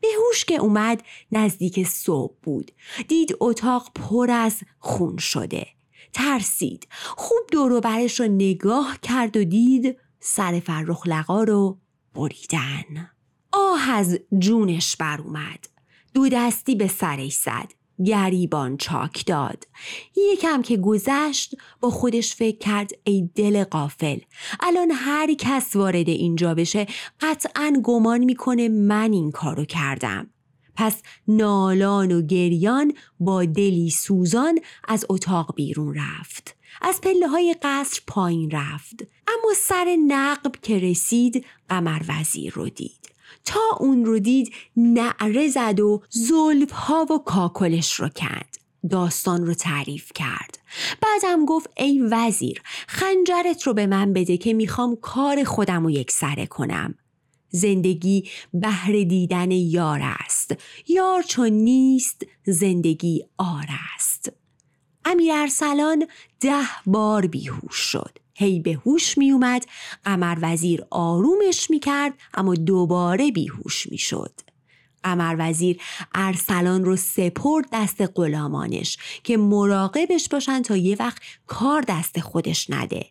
بهوش 0.00 0.44
که 0.44 0.56
اومد 0.56 1.02
نزدیک 1.32 1.88
صبح 1.88 2.34
بود. 2.42 2.70
دید 3.08 3.36
اتاق 3.40 3.90
پر 3.94 4.30
از 4.30 4.60
خون 4.78 5.16
شده. 5.16 5.66
ترسید. 6.12 6.88
خوب 7.16 7.38
دور 7.52 7.80
برش 7.80 8.20
رو 8.20 8.26
نگاه 8.26 8.98
کرد 9.02 9.36
و 9.36 9.44
دید 9.44 9.96
سر 10.20 10.60
فرخ 10.60 11.06
لقا 11.06 11.42
رو 11.42 11.78
بریدن. 12.14 13.10
آه 13.52 13.90
از 13.90 14.18
جونش 14.38 14.96
بر 14.96 15.20
اومد. 15.20 15.68
دو 16.14 16.28
دستی 16.28 16.74
به 16.74 16.88
سرش 16.88 17.34
زد. 17.34 17.72
گریبان 18.06 18.76
چاک 18.76 19.26
داد. 19.26 19.68
یکم 20.32 20.62
که 20.62 20.76
گذشت 20.76 21.54
با 21.80 21.90
خودش 21.90 22.34
فکر 22.34 22.58
کرد 22.58 22.90
ای 23.04 23.30
دل 23.34 23.64
قافل 23.64 24.18
الان 24.60 24.90
هر 24.90 25.34
کس 25.34 25.76
وارد 25.76 26.08
اینجا 26.08 26.54
بشه 26.54 26.86
قطعا 27.20 27.72
گمان 27.84 28.24
می‌کنه 28.24 28.68
من 28.68 29.12
این 29.12 29.30
کارو 29.30 29.64
کردم. 29.64 30.30
پس 30.76 31.02
نالان 31.28 32.12
و 32.12 32.22
گریان 32.22 32.92
با 33.20 33.44
دلی 33.44 33.90
سوزان 33.90 34.58
از 34.88 35.06
اتاق 35.08 35.54
بیرون 35.54 35.94
رفت. 35.94 36.56
از 36.82 37.00
پله 37.00 37.28
های 37.28 37.56
قصر 37.62 38.00
پایین 38.06 38.50
رفت. 38.50 39.02
اما 39.28 39.52
سر 39.56 39.96
نقب 40.06 40.52
که 40.62 40.78
رسید 40.78 41.46
قمر 41.68 42.02
وزیر 42.08 42.52
رو 42.52 42.68
دید. 42.68 43.11
تا 43.44 43.60
اون 43.80 44.04
رو 44.04 44.18
دید 44.18 44.52
نعره 44.76 45.48
زد 45.48 45.80
و 45.80 46.02
زلف 46.10 46.70
ها 46.70 47.06
و 47.10 47.18
کاکلش 47.18 47.94
رو 47.94 48.08
کند 48.08 48.56
داستان 48.90 49.46
رو 49.46 49.54
تعریف 49.54 50.12
کرد. 50.14 50.58
بعدم 51.00 51.44
گفت 51.44 51.70
ای 51.76 52.02
وزیر 52.10 52.62
خنجرت 52.88 53.62
رو 53.62 53.74
به 53.74 53.86
من 53.86 54.12
بده 54.12 54.36
که 54.36 54.52
می‌خوام 54.52 54.96
کار 54.96 55.44
خودم 55.44 55.84
رو 55.84 55.90
یک 55.90 56.10
سره 56.10 56.46
کنم. 56.46 56.94
زندگی 57.50 58.28
بهر 58.54 58.92
دیدن 58.92 59.50
یار 59.50 60.00
است. 60.02 60.54
یار 60.88 61.22
چون 61.22 61.48
نیست 61.48 62.22
زندگی 62.46 63.24
آر 63.38 63.66
است. 63.94 64.32
امیر 65.04 65.32
ارسلان 65.32 66.06
ده 66.40 66.64
بار 66.86 67.26
بیهوش 67.26 67.76
شد. 67.76 68.18
هی 68.34 68.60
به 68.60 68.72
هوش 68.86 69.18
می 69.18 69.30
اومد 69.30 69.66
قمر 70.04 70.38
وزیر 70.42 70.84
آرومش 70.90 71.70
می 71.70 71.80
کرد 71.80 72.14
اما 72.34 72.54
دوباره 72.54 73.30
بیهوش 73.30 73.86
می 73.90 73.98
شد. 73.98 74.40
قمر 75.02 75.36
وزیر 75.38 75.80
ارسلان 76.14 76.84
رو 76.84 76.96
سپرد 76.96 77.64
دست 77.72 78.02
غلامانش 78.14 78.98
که 79.24 79.36
مراقبش 79.36 80.28
باشن 80.28 80.62
تا 80.62 80.76
یه 80.76 80.96
وقت 81.00 81.22
کار 81.46 81.84
دست 81.88 82.20
خودش 82.20 82.70
نده. 82.70 83.06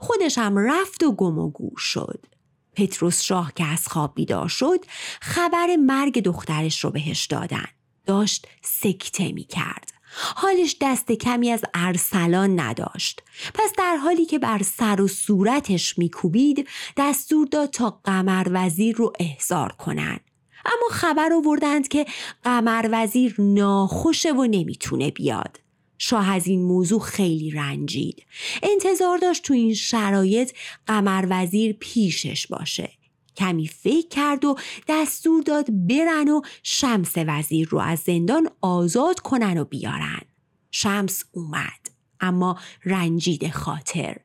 خودش 0.00 0.38
هم 0.38 0.58
رفت 0.58 1.02
و 1.02 1.12
گم 1.12 1.38
و 1.38 1.50
گور 1.50 1.78
شد. 1.78 2.26
پتروس 2.74 3.22
شاه 3.22 3.52
که 3.54 3.64
از 3.64 3.88
خواب 3.88 4.14
بیدار 4.14 4.48
شد 4.48 4.84
خبر 5.20 5.76
مرگ 5.76 6.22
دخترش 6.22 6.84
رو 6.84 6.90
بهش 6.90 7.26
دادن. 7.26 7.66
داشت 8.06 8.46
سکته 8.62 9.32
می 9.32 9.44
کرد. 9.44 9.95
حالش 10.16 10.76
دست 10.80 11.12
کمی 11.12 11.50
از 11.50 11.62
ارسلان 11.74 12.60
نداشت. 12.60 13.22
پس 13.54 13.72
در 13.78 13.96
حالی 13.96 14.26
که 14.26 14.38
بر 14.38 14.62
سر 14.62 15.00
و 15.00 15.08
صورتش 15.08 15.98
میکوبید 15.98 16.68
دستور 16.96 17.46
داد 17.46 17.70
تا 17.70 18.00
قمر 18.04 18.46
وزیر 18.50 18.96
رو 18.96 19.12
احضار 19.20 19.72
کنند. 19.72 20.20
اما 20.64 20.88
خبر 20.90 21.32
آوردند 21.32 21.88
که 21.88 22.06
قمر 22.44 22.88
وزیر 22.92 23.34
ناخوشه 23.38 24.32
و 24.32 24.44
نمی‌تونه 24.44 25.10
بیاد. 25.10 25.60
شاه 25.98 26.30
از 26.30 26.46
این 26.46 26.62
موضوع 26.62 27.00
خیلی 27.00 27.50
رنجید. 27.50 28.26
انتظار 28.62 29.18
داشت 29.18 29.42
تو 29.42 29.54
این 29.54 29.74
شرایط 29.74 30.52
قمر 30.86 31.26
وزیر 31.30 31.76
پیشش 31.80 32.46
باشه. 32.46 32.90
کمی 33.36 33.66
فکر 33.66 34.08
کرد 34.08 34.44
و 34.44 34.56
دستور 34.88 35.42
داد 35.42 35.66
برن 35.88 36.28
و 36.28 36.40
شمس 36.62 37.12
وزیر 37.16 37.68
رو 37.68 37.78
از 37.78 37.98
زندان 37.98 38.48
آزاد 38.60 39.20
کنن 39.20 39.58
و 39.58 39.64
بیارن. 39.64 40.22
شمس 40.70 41.24
اومد. 41.32 41.90
اما 42.20 42.58
رنجید 42.84 43.50
خاطر 43.50 44.16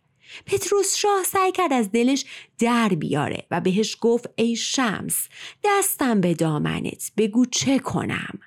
پتروس 0.46 0.96
شاه 0.96 1.24
سعی 1.24 1.52
کرد 1.52 1.74
از 1.74 1.92
دلش 1.92 2.26
در 2.60 2.90
بیاره 2.90 3.48
و 3.52 3.62
بهش 3.62 3.98
گفت 4.02 4.30
ای 4.36 4.56
شمس 4.56 5.28
دستم 5.64 6.22
به 6.22 6.34
دامنت 6.34 7.12
بگو 7.18 7.46
چه 7.46 7.80
کنم 7.80 8.40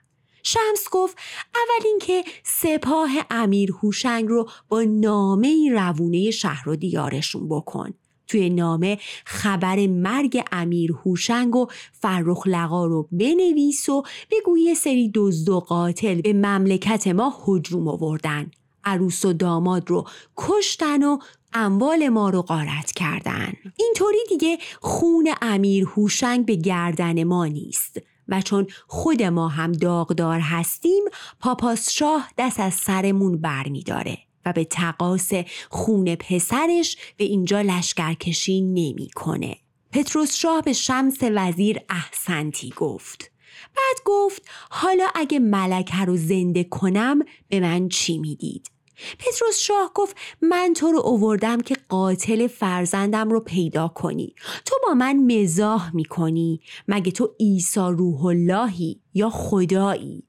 شمس 0.43 0.89
گفت 0.91 1.19
اول 1.55 1.87
اینکه 1.87 2.25
سپاه 2.43 3.11
امیر 3.31 3.73
هوشنگ 3.73 4.29
رو 4.29 4.49
با 4.69 4.83
نامه 4.83 5.71
روونه 5.73 6.31
شهر 6.31 6.69
و 6.69 6.77
دیارشون 6.77 7.49
بکن 7.49 7.95
توی 8.29 8.51
نامه 8.51 8.99
خبر 9.25 9.87
مرگ 9.87 10.43
امیر 10.53 10.93
هوشنگ 10.93 11.57
و 11.57 11.67
فرخ 11.93 12.47
لقا 12.47 12.87
رو 12.87 13.09
بنویس 13.13 13.89
و 13.89 14.03
بگو 14.31 14.59
یه 14.59 14.75
سری 14.75 15.11
دزد 15.15 15.49
و 15.49 15.61
قاتل 15.61 16.21
به 16.21 16.33
مملکت 16.33 17.07
ما 17.07 17.35
هجوم 17.47 17.89
آوردن. 17.89 18.51
عروس 18.85 19.25
و 19.25 19.33
داماد 19.33 19.91
رو 19.91 20.05
کشتن 20.37 21.03
و 21.03 21.19
اموال 21.53 22.09
ما 22.09 22.31
رو 22.31 22.43
غارت 22.43 22.93
کردن. 22.93 23.53
اینطوری 23.77 24.19
دیگه 24.29 24.59
خون 24.81 25.29
امیر 25.43 25.85
هوشنگ 25.85 26.47
به 26.47 26.55
گردن 26.55 27.25
ما 27.25 27.47
نیست 27.47 28.01
و 28.29 28.43
چون 28.43 28.67
خود 28.87 29.23
ما 29.23 29.49
هم 29.49 29.73
داغدار 29.73 30.41
هستیم 30.41 31.05
پاپاس 31.41 31.91
شاه 31.91 32.31
دست 32.39 32.61
از 32.61 32.75
سرمون 32.75 33.41
برمیداره. 33.41 34.19
و 34.47 34.53
به 34.53 34.65
تقاس 34.65 35.31
خون 35.71 36.15
پسرش 36.15 36.97
به 37.17 37.25
اینجا 37.25 37.61
لشکرکشی 37.61 38.61
نمی‌کنه. 38.61 39.57
پتروس 39.93 40.35
شاه 40.35 40.63
به 40.63 40.73
شمس 40.73 41.19
وزیر 41.21 41.81
احسنتی 41.89 42.73
گفت. 42.77 43.31
بعد 43.77 43.97
گفت 44.05 44.43
حالا 44.71 45.07
اگه 45.15 45.39
ملکه 45.39 46.05
رو 46.05 46.17
زنده 46.17 46.65
کنم 46.65 47.23
به 47.49 47.61
من 47.61 47.89
چی 47.89 48.19
می‌دید؟ 48.19 48.71
پتروس 49.19 49.59
شاه 49.59 49.91
گفت 49.95 50.17
من 50.43 50.73
تو 50.77 50.93
رو 50.93 50.99
اووردم 50.99 51.61
که 51.61 51.77
قاتل 51.89 52.47
فرزندم 52.47 53.31
رو 53.31 53.41
پیدا 53.41 53.89
کنی. 53.89 54.35
تو 54.65 54.77
با 54.87 54.95
من 54.95 55.17
مزاح 55.17 55.97
می‌کنی. 55.97 56.61
مگه 56.89 57.13
تو 57.13 57.35
عیسی 57.41 57.81
روح 57.81 58.25
اللهی 58.25 59.01
یا 59.15 59.31
خدایی؟ 59.31 60.25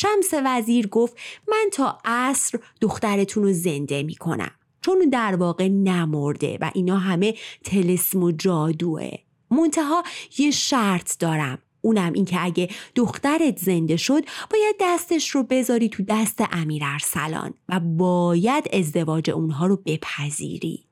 شمس 0.00 0.30
وزیر 0.44 0.86
گفت 0.86 1.16
من 1.48 1.70
تا 1.72 1.98
عصر 2.04 2.58
دخترتون 2.80 3.42
رو 3.42 3.52
زنده 3.52 4.02
می‌کنم. 4.02 4.50
چون 4.80 4.98
در 4.98 5.36
واقع 5.36 5.68
نمرده 5.68 6.58
و 6.60 6.70
اینا 6.74 6.98
همه 6.98 7.34
تلسم 7.64 8.22
و 8.22 8.32
جادوه. 8.32 9.10
منتها 9.50 10.02
یه 10.38 10.50
شرط 10.50 11.18
دارم. 11.18 11.58
اونم 11.80 12.12
این 12.12 12.24
که 12.24 12.44
اگه 12.44 12.68
دخترت 12.94 13.58
زنده 13.58 13.96
شد 13.96 14.24
باید 14.50 14.76
دستش 14.80 15.30
رو 15.30 15.42
بذاری 15.42 15.88
تو 15.88 16.02
دست 16.08 16.44
امیر 16.52 16.82
ارسلان 16.84 17.54
و 17.68 17.80
باید 17.80 18.68
ازدواج 18.72 19.30
اونها 19.30 19.66
رو 19.66 19.76
بپذیری. 19.76 20.89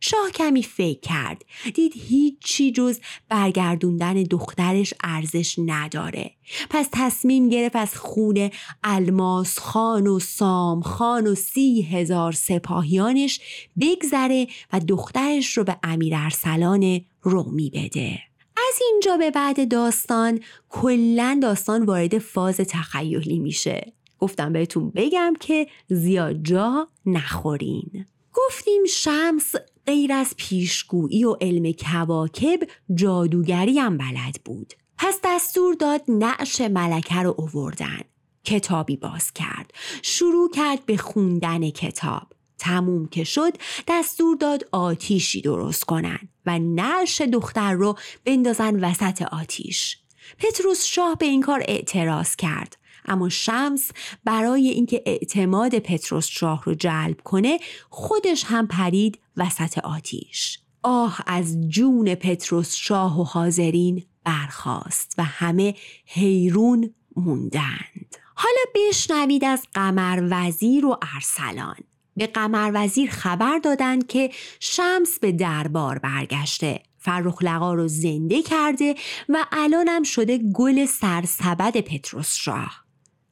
شاه 0.00 0.30
کمی 0.30 0.62
فکر 0.62 1.00
کرد. 1.00 1.44
دید 1.74 1.92
هیچی 1.96 2.72
جز 2.72 3.00
برگردوندن 3.28 4.22
دخترش 4.22 4.94
ارزش 5.04 5.56
نداره. 5.66 6.30
پس 6.70 6.88
تصمیم 6.92 7.48
گرفت 7.48 7.76
از 7.76 7.96
خون 7.96 8.50
الماس 8.84 9.58
خان 9.58 10.06
و 10.06 10.18
سام 10.18 10.80
خان 10.80 11.26
و 11.26 11.34
سی 11.34 11.82
هزار 11.82 12.32
سپاهیانش 12.32 13.40
بگذره 13.80 14.46
و 14.72 14.80
دخترش 14.80 15.58
رو 15.58 15.64
به 15.64 15.76
امیر 15.82 16.14
ارسلان 16.16 17.00
رومی 17.22 17.70
بده. 17.70 18.18
از 18.56 18.78
اینجا 18.90 19.16
به 19.16 19.30
بعد 19.30 19.68
داستان 19.68 20.40
کلا 20.68 21.38
داستان 21.42 21.84
وارد 21.84 22.18
فاز 22.18 22.56
تخیلی 22.56 23.38
میشه. 23.38 23.92
گفتم 24.18 24.52
بهتون 24.52 24.90
بگم 24.90 25.34
که 25.40 25.66
زیاد 25.88 26.42
جا 26.42 26.88
نخورین. 27.06 28.06
گفتیم 28.34 28.84
شمس 28.84 29.54
غیر 29.90 30.12
از 30.12 30.34
پیشگویی 30.36 31.24
و 31.24 31.36
علم 31.40 31.72
کواکب 31.72 32.58
جادوگری 32.94 33.78
هم 33.78 33.98
بلد 33.98 34.40
بود. 34.44 34.74
پس 34.98 35.20
دستور 35.24 35.74
داد 35.74 36.02
نعش 36.08 36.60
ملکه 36.60 37.14
رو 37.14 37.34
اووردن. 37.38 38.00
کتابی 38.44 38.96
باز 38.96 39.32
کرد. 39.32 39.72
شروع 40.02 40.50
کرد 40.50 40.86
به 40.86 40.96
خوندن 40.96 41.70
کتاب. 41.70 42.32
تموم 42.58 43.06
که 43.06 43.24
شد 43.24 43.52
دستور 43.88 44.36
داد 44.36 44.68
آتیشی 44.72 45.40
درست 45.40 45.84
کنن 45.84 46.18
و 46.46 46.58
نعش 46.58 47.20
دختر 47.20 47.72
رو 47.72 47.98
بندازن 48.24 48.84
وسط 48.84 49.22
آتیش. 49.22 49.98
پتروس 50.38 50.84
شاه 50.84 51.16
به 51.18 51.26
این 51.26 51.40
کار 51.40 51.62
اعتراض 51.68 52.36
کرد. 52.36 52.76
اما 53.04 53.28
شمس 53.28 53.90
برای 54.24 54.68
اینکه 54.68 55.02
اعتماد 55.06 55.78
پتروس 55.78 56.26
شاه 56.26 56.62
رو 56.64 56.74
جلب 56.74 57.20
کنه 57.24 57.58
خودش 57.90 58.44
هم 58.44 58.66
پرید 58.66 59.18
وسط 59.40 59.78
آتیش. 59.78 60.58
آه 60.82 61.20
از 61.26 61.60
جون 61.68 62.14
پتروس 62.14 62.74
شاه 62.74 63.20
و 63.20 63.24
حاضرین 63.24 64.04
برخاست 64.24 65.14
و 65.18 65.24
همه 65.24 65.74
حیرون 66.06 66.94
موندند. 67.16 68.16
حالا 68.34 68.62
بشنوید 68.74 69.44
از 69.44 69.66
قمر 69.74 70.28
وزیر 70.30 70.86
و 70.86 70.98
ارسلان. 71.14 71.76
به 72.16 72.26
قمر 72.26 72.70
وزیر 72.74 73.10
خبر 73.10 73.58
دادند 73.58 74.06
که 74.06 74.30
شمس 74.60 75.18
به 75.18 75.32
دربار 75.32 75.98
برگشته 75.98 76.82
فرخ 76.98 77.42
لقا 77.42 77.74
رو 77.74 77.88
زنده 77.88 78.42
کرده 78.42 78.94
و 79.28 79.46
الانم 79.52 80.02
شده 80.02 80.38
گل 80.38 80.86
سرسبد 80.86 81.80
پتروس 81.80 82.34
شاه. 82.34 82.84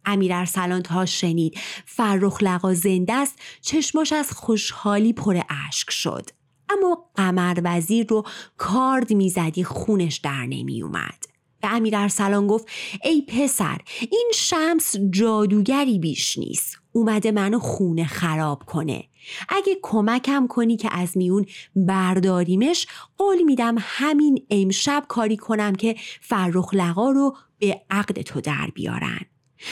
امیر 0.08 0.34
ارسلان 0.34 0.82
تا 0.82 1.06
شنید. 1.06 1.58
فرخ 1.86 2.42
لقا 2.42 2.74
زنده 2.74 3.12
است. 3.12 3.38
چشماش 3.60 4.12
از 4.12 4.32
خوشحالی 4.32 5.12
پر 5.12 5.40
اشک 5.68 5.90
شد. 5.90 6.30
اما 6.70 7.04
قمر 7.14 7.60
وزیر 7.64 8.06
رو 8.06 8.24
کارد 8.56 9.12
می‌زدی 9.12 9.64
خونش 9.64 10.16
در 10.16 10.46
نمی 10.46 10.82
اومد 10.82 11.24
به 11.60 11.72
امیر 11.74 11.96
ارسلان 11.96 12.46
گفت 12.46 12.68
ای 13.04 13.22
پسر 13.22 13.78
این 14.10 14.30
شمس 14.34 14.96
جادوگری 15.10 15.98
بیش 15.98 16.38
نیست. 16.38 16.78
اومده 16.92 17.30
منو 17.30 17.58
خونه 17.58 18.06
خراب 18.06 18.62
کنه. 18.62 19.04
اگه 19.48 19.76
کمکم 19.82 20.46
کنی 20.46 20.76
که 20.76 20.88
از 20.92 21.16
میون 21.16 21.46
برداریمش 21.76 22.86
قول 23.18 23.42
میدم 23.42 23.76
همین 23.78 24.46
امشب 24.50 25.04
کاری 25.08 25.36
کنم 25.36 25.74
که 25.74 25.96
فرخ 26.20 26.74
لقا 26.74 27.10
رو 27.10 27.36
به 27.58 27.82
عقد 27.90 28.22
تو 28.22 28.40
در 28.40 28.70
بیارن. 28.74 29.20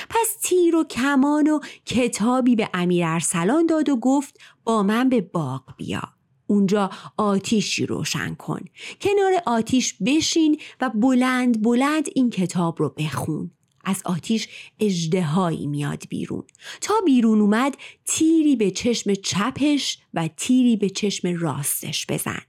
پس 0.09 0.37
تیر 0.43 0.77
و 0.77 0.85
کمان 0.85 1.49
و 1.49 1.61
کتابی 1.87 2.57
به 2.57 2.71
امیر 2.75 3.05
ارسلان 3.07 3.67
داد 3.67 3.89
و 3.89 3.97
گفت 3.97 4.41
با 4.65 4.83
من 4.83 5.09
به 5.09 5.21
باغ 5.21 5.63
بیا. 5.77 6.03
اونجا 6.47 6.91
آتیشی 7.17 7.87
روشن 7.87 8.35
کن. 8.35 8.61
کنار 9.01 9.33
آتیش 9.47 9.95
بشین 10.07 10.61
و 10.81 10.91
بلند 10.95 11.63
بلند 11.63 12.09
این 12.15 12.31
کتاب 12.31 12.77
رو 12.79 12.89
بخون. 12.89 13.51
از 13.85 14.03
آتیش 14.05 14.49
اجدهایی 14.81 15.67
میاد 15.67 16.03
بیرون. 16.09 16.45
تا 16.81 16.95
بیرون 17.05 17.41
اومد 17.41 17.77
تیری 18.05 18.57
به 18.57 18.71
چشم 18.71 19.15
چپش 19.15 19.99
و 20.15 20.29
تیری 20.37 20.77
به 20.77 20.91
چشم 20.91 21.37
راستش 21.39 22.07
بزن. 22.09 22.43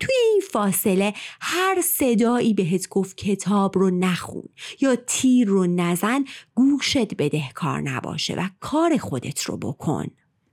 توی 0.00 0.14
این 0.30 0.42
فاصله 0.52 1.14
هر 1.40 1.80
صدایی 1.84 2.54
بهت 2.54 2.88
گفت 2.88 3.16
کتاب 3.16 3.78
رو 3.78 3.90
نخون 3.90 4.48
یا 4.80 4.96
تیر 4.96 5.48
رو 5.48 5.66
نزن 5.66 6.24
گوشت 6.54 7.14
بدهکار 7.14 7.80
نباشه 7.80 8.34
و 8.34 8.48
کار 8.60 8.96
خودت 8.96 9.42
رو 9.42 9.56
بکن. 9.56 10.06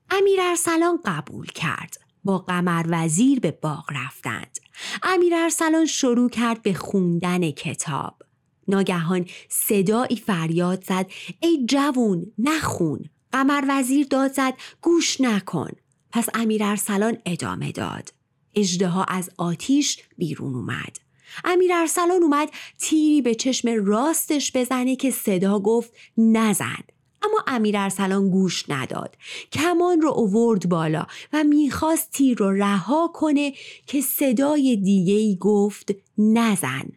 امیر 0.09 0.41
ارسلان 0.41 0.99
قبول 1.05 1.45
کرد. 1.45 1.97
با 2.23 2.37
قمر 2.37 2.85
وزیر 2.89 3.39
به 3.39 3.51
باغ 3.51 3.85
رفتند. 3.91 4.57
امیر 5.03 5.35
ارسلان 5.35 5.85
شروع 5.85 6.29
کرد 6.29 6.61
به 6.61 6.73
خوندن 6.73 7.51
کتاب. 7.51 8.21
ناگهان 8.67 9.25
صدایی 9.49 10.15
فریاد 10.15 10.83
زد. 10.83 11.11
ای 11.39 11.65
جوون 11.65 12.31
نخون. 12.37 13.05
قمر 13.31 13.63
وزیر 13.69 14.07
داد 14.07 14.33
زد 14.33 14.53
گوش 14.81 15.21
نکن. 15.21 15.71
پس 16.11 16.29
امیر 16.33 16.63
ارسلان 16.63 17.17
ادامه 17.25 17.71
داد. 17.71 18.13
اجدها 18.55 19.03
از 19.03 19.29
آتیش 19.37 19.99
بیرون 20.17 20.55
اومد 20.55 20.97
امیر 21.43 21.73
ارسلان 21.73 22.23
اومد 22.23 22.49
تیری 22.79 23.21
به 23.21 23.35
چشم 23.35 23.85
راستش 23.85 24.51
بزنه 24.55 24.95
که 24.95 25.11
صدا 25.11 25.59
گفت 25.59 25.93
نزن 26.17 26.83
اما 27.23 27.43
امیر 27.47 27.77
ارسلان 27.77 28.29
گوش 28.29 28.65
نداد 28.69 29.17
کمان 29.51 30.01
رو 30.01 30.09
اوورد 30.09 30.69
بالا 30.69 31.05
و 31.33 31.43
می‌خواست 31.43 32.11
تیر 32.11 32.37
رو 32.37 32.51
رها 32.51 33.11
کنه 33.13 33.53
که 33.87 34.01
صدای 34.01 34.75
دیگه 34.75 35.13
ای 35.13 35.37
گفت 35.39 35.91
نزن 36.17 36.89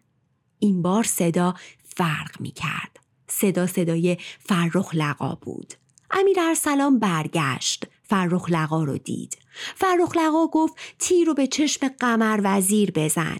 این 0.59 0.83
بار 0.83 1.05
صدا 1.05 1.55
فرق 1.97 2.40
می 2.40 2.51
کرد. 2.51 3.01
صدا 3.29 3.67
صدای 3.67 4.17
فرخ 4.40 4.95
لقا 4.95 5.38
بود. 5.40 5.75
امیر 6.11 6.40
ارسلان 6.40 6.99
برگشت. 6.99 7.87
فرخ 8.05 8.51
لقا 8.51 8.85
رو 8.85 8.99
دید. 8.99 9.38
فرخ 9.77 10.17
لقا 10.17 10.47
گفت 10.47 10.75
تیر 10.99 11.27
رو 11.27 11.35
به 11.35 11.47
چشم 11.47 11.88
قمر 11.88 12.40
وزیر 12.45 12.90
بزن. 12.90 13.37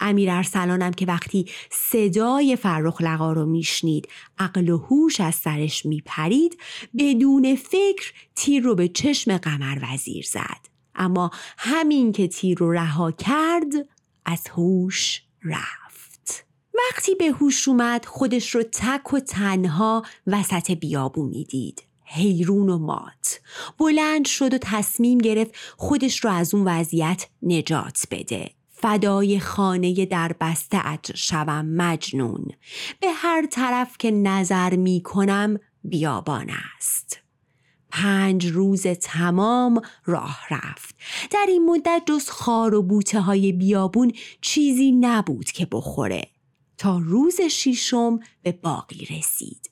امیر 0.00 0.30
ارسلانم 0.30 0.92
که 0.92 1.06
وقتی 1.06 1.46
صدای 1.70 2.56
فرخ 2.56 3.00
لقا 3.00 3.32
رو 3.32 3.46
میشنید 3.46 4.08
عقل 4.38 4.68
و 4.68 4.78
هوش 4.78 5.20
از 5.20 5.34
سرش 5.34 5.86
میپرید 5.86 6.58
بدون 6.98 7.54
فکر 7.54 8.12
تیر 8.34 8.62
رو 8.62 8.74
به 8.74 8.88
چشم 8.88 9.36
قمر 9.36 9.78
وزیر 9.82 10.24
زد 10.24 10.68
اما 10.94 11.30
همین 11.58 12.12
که 12.12 12.28
تیر 12.28 12.58
رو 12.58 12.72
رها 12.72 13.12
کرد 13.12 13.72
از 14.24 14.48
هوش 14.48 15.22
رفت 15.44 16.46
وقتی 16.74 17.14
به 17.14 17.24
هوش 17.24 17.68
اومد 17.68 18.04
خودش 18.04 18.54
رو 18.54 18.62
تک 18.62 19.12
و 19.12 19.20
تنها 19.20 20.02
وسط 20.26 20.70
بیابونی 20.70 21.44
دید 21.44 21.85
حیرون 22.06 22.68
و 22.68 22.78
مات. 22.78 23.40
بلند 23.78 24.26
شد 24.26 24.54
و 24.54 24.58
تصمیم 24.58 25.18
گرفت 25.18 25.54
خودش 25.76 26.24
رو 26.24 26.30
از 26.30 26.54
اون 26.54 26.64
وضعیت 26.64 27.26
نجات 27.42 28.02
بده. 28.10 28.50
فدای 28.68 29.40
خانه 29.40 30.06
در 30.06 30.32
بسته 30.40 30.86
اج 30.86 31.16
شوم 31.16 31.66
مجنون. 31.66 32.46
به 33.00 33.08
هر 33.10 33.46
طرف 33.46 33.98
که 33.98 34.10
نظر 34.10 34.76
می 34.76 35.00
کنم 35.04 35.58
بیابان 35.84 36.50
است. 36.76 37.18
پنج 37.90 38.46
روز 38.46 38.86
تمام 38.86 39.80
راه 40.04 40.40
رفت. 40.50 40.94
در 41.30 41.46
این 41.48 41.70
مدت 41.70 42.02
جز 42.06 42.28
خار 42.28 42.74
و 42.74 42.82
بوته 42.82 43.20
های 43.20 43.52
بیابون 43.52 44.12
چیزی 44.40 44.92
نبود 44.92 45.50
که 45.50 45.68
بخوره. 45.72 46.28
تا 46.78 46.98
روز 46.98 47.40
شیشم 47.40 48.18
به 48.42 48.52
باقی 48.52 49.06
رسید. 49.18 49.70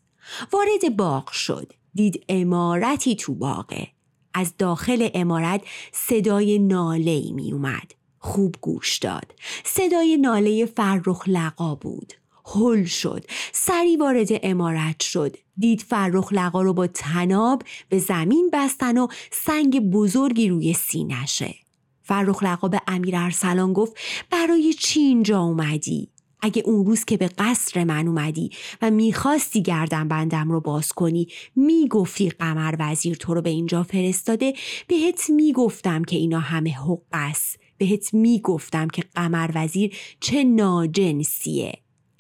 وارد 0.53 0.97
باغ 0.97 1.31
شد. 1.31 1.73
دید 1.95 2.25
امارتی 2.29 3.17
تو 3.17 3.35
باغه. 3.35 3.89
از 4.35 4.55
داخل 4.59 5.09
امارت 5.15 5.61
صدای 5.93 6.59
ناله 6.59 7.33
می 7.33 7.53
اومد 7.53 7.93
خوب 8.19 8.57
گوش 8.61 8.99
داد. 8.99 9.33
صدای 9.65 10.17
ناله 10.17 10.67
فرخ 10.67 11.23
لقا 11.27 11.75
بود. 11.75 12.13
هل 12.47 12.85
شد. 12.85 13.25
سری 13.53 13.97
وارد 13.97 14.29
امارت 14.43 15.03
شد. 15.03 15.37
دید 15.59 15.81
فرخ 15.81 16.33
لقا 16.33 16.63
رو 16.63 16.73
با 16.73 16.87
تناب 16.87 17.63
به 17.89 17.99
زمین 17.99 18.51
بستن 18.53 18.99
و 18.99 19.07
سنگ 19.33 19.91
بزرگی 19.91 20.49
روی 20.49 20.73
سینشه 20.73 21.55
فرخ 22.03 22.43
لقا 22.43 22.69
به 22.69 22.81
امیر 22.87 23.17
ارسلان 23.17 23.73
گفت 23.73 23.93
برای 24.31 24.73
چی 24.73 25.01
اینجا 25.01 25.41
اومدی؟ 25.41 26.14
اگه 26.45 26.63
اون 26.67 26.87
روز 26.87 27.05
که 27.05 27.17
به 27.17 27.29
قصر 27.39 27.85
من 27.85 28.09
اومدی 28.09 28.51
و 28.83 28.91
می‌خواستی 28.91 29.63
گردن 29.63 30.09
بندم 30.09 30.51
رو 30.51 30.61
باز 30.61 30.93
کنی 30.93 31.29
می‌گفتی 31.57 32.29
قمر 32.29 32.77
وزیر 32.79 33.17
تو 33.17 33.35
رو 33.35 33.43
به 33.43 33.51
اینجا 33.51 33.83
فرستاده 33.83 34.55
بهت 34.89 35.31
می‌گفتم 35.31 36.05
که 36.05 36.17
اینا 36.17 36.41
همه 36.41 36.71
حق 36.71 37.03
است. 37.13 37.59
بهت 37.79 38.15
می‌گفتم 38.15 38.89
که 38.89 39.03
قمر 39.15 39.51
وزیر 39.55 39.97
چه 40.21 40.45
ناجنسیه. 40.45 41.73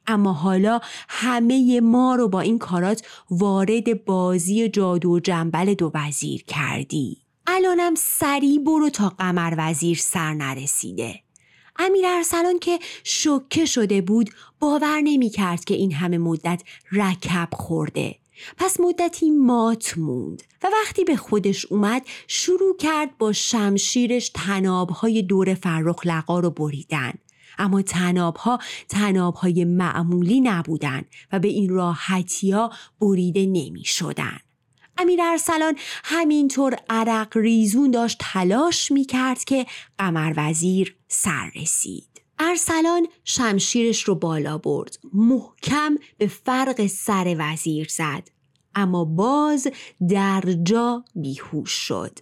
اما 0.06 0.32
حالا 0.32 0.80
همه 1.08 1.80
ما 1.80 2.14
رو 2.14 2.28
با 2.28 2.40
این 2.40 2.58
کارات 2.58 3.06
وارد 3.30 4.04
بازی 4.04 4.68
جادو 4.68 5.10
و 5.10 5.20
جنبل 5.20 5.74
دو 5.74 5.90
وزیر 5.94 6.44
کردی. 6.44 7.18
الانم 7.46 7.94
سری 7.98 8.58
برو 8.58 8.90
تا 8.90 9.08
قمر 9.08 9.54
وزیر 9.58 9.96
سر 9.96 10.34
نرسیده. 10.34 11.23
امیر 11.76 12.06
ارسلان 12.06 12.58
که 12.58 12.78
شکه 13.04 13.64
شده 13.64 14.00
بود 14.00 14.30
باور 14.60 15.00
نمی 15.00 15.30
کرد 15.30 15.64
که 15.64 15.74
این 15.74 15.92
همه 15.92 16.18
مدت 16.18 16.62
رکب 16.92 17.48
خورده 17.52 18.16
پس 18.56 18.80
مدتی 18.80 19.30
مات 19.30 19.98
موند 19.98 20.42
و 20.62 20.70
وقتی 20.82 21.04
به 21.04 21.16
خودش 21.16 21.66
اومد 21.66 22.06
شروع 22.28 22.76
کرد 22.76 23.18
با 23.18 23.32
شمشیرش 23.32 24.30
تنابهای 24.34 25.22
دور 25.22 25.54
فرخ 25.54 26.06
لقا 26.06 26.40
رو 26.40 26.50
بریدن 26.50 27.12
اما 27.58 27.82
تنابها 27.82 28.58
تنابهای 28.88 29.64
معمولی 29.64 30.40
نبودن 30.40 31.02
و 31.32 31.38
به 31.38 31.48
این 31.48 31.70
راحتی 31.70 32.50
ها 32.50 32.70
بریده 33.00 33.46
نمی 33.46 33.84
شدن. 33.84 34.38
امیر 34.98 35.22
ارسلان 35.22 35.76
همینطور 36.04 36.76
عرق 36.88 37.36
ریزون 37.36 37.90
داشت 37.90 38.18
تلاش 38.20 38.92
می 38.92 39.04
کرد 39.04 39.44
که 39.44 39.66
قمر 39.98 40.32
وزیر 40.36 40.96
سر 41.08 41.50
رسید. 41.56 42.22
ارسلان 42.38 43.06
شمشیرش 43.24 44.02
رو 44.02 44.14
بالا 44.14 44.58
برد. 44.58 44.98
محکم 45.14 45.96
به 46.18 46.26
فرق 46.26 46.86
سر 46.86 47.36
وزیر 47.38 47.88
زد. 47.88 48.28
اما 48.74 49.04
باز 49.04 49.68
در 50.08 50.44
جا 50.62 51.04
بیهوش 51.14 51.70
شد. 51.70 52.18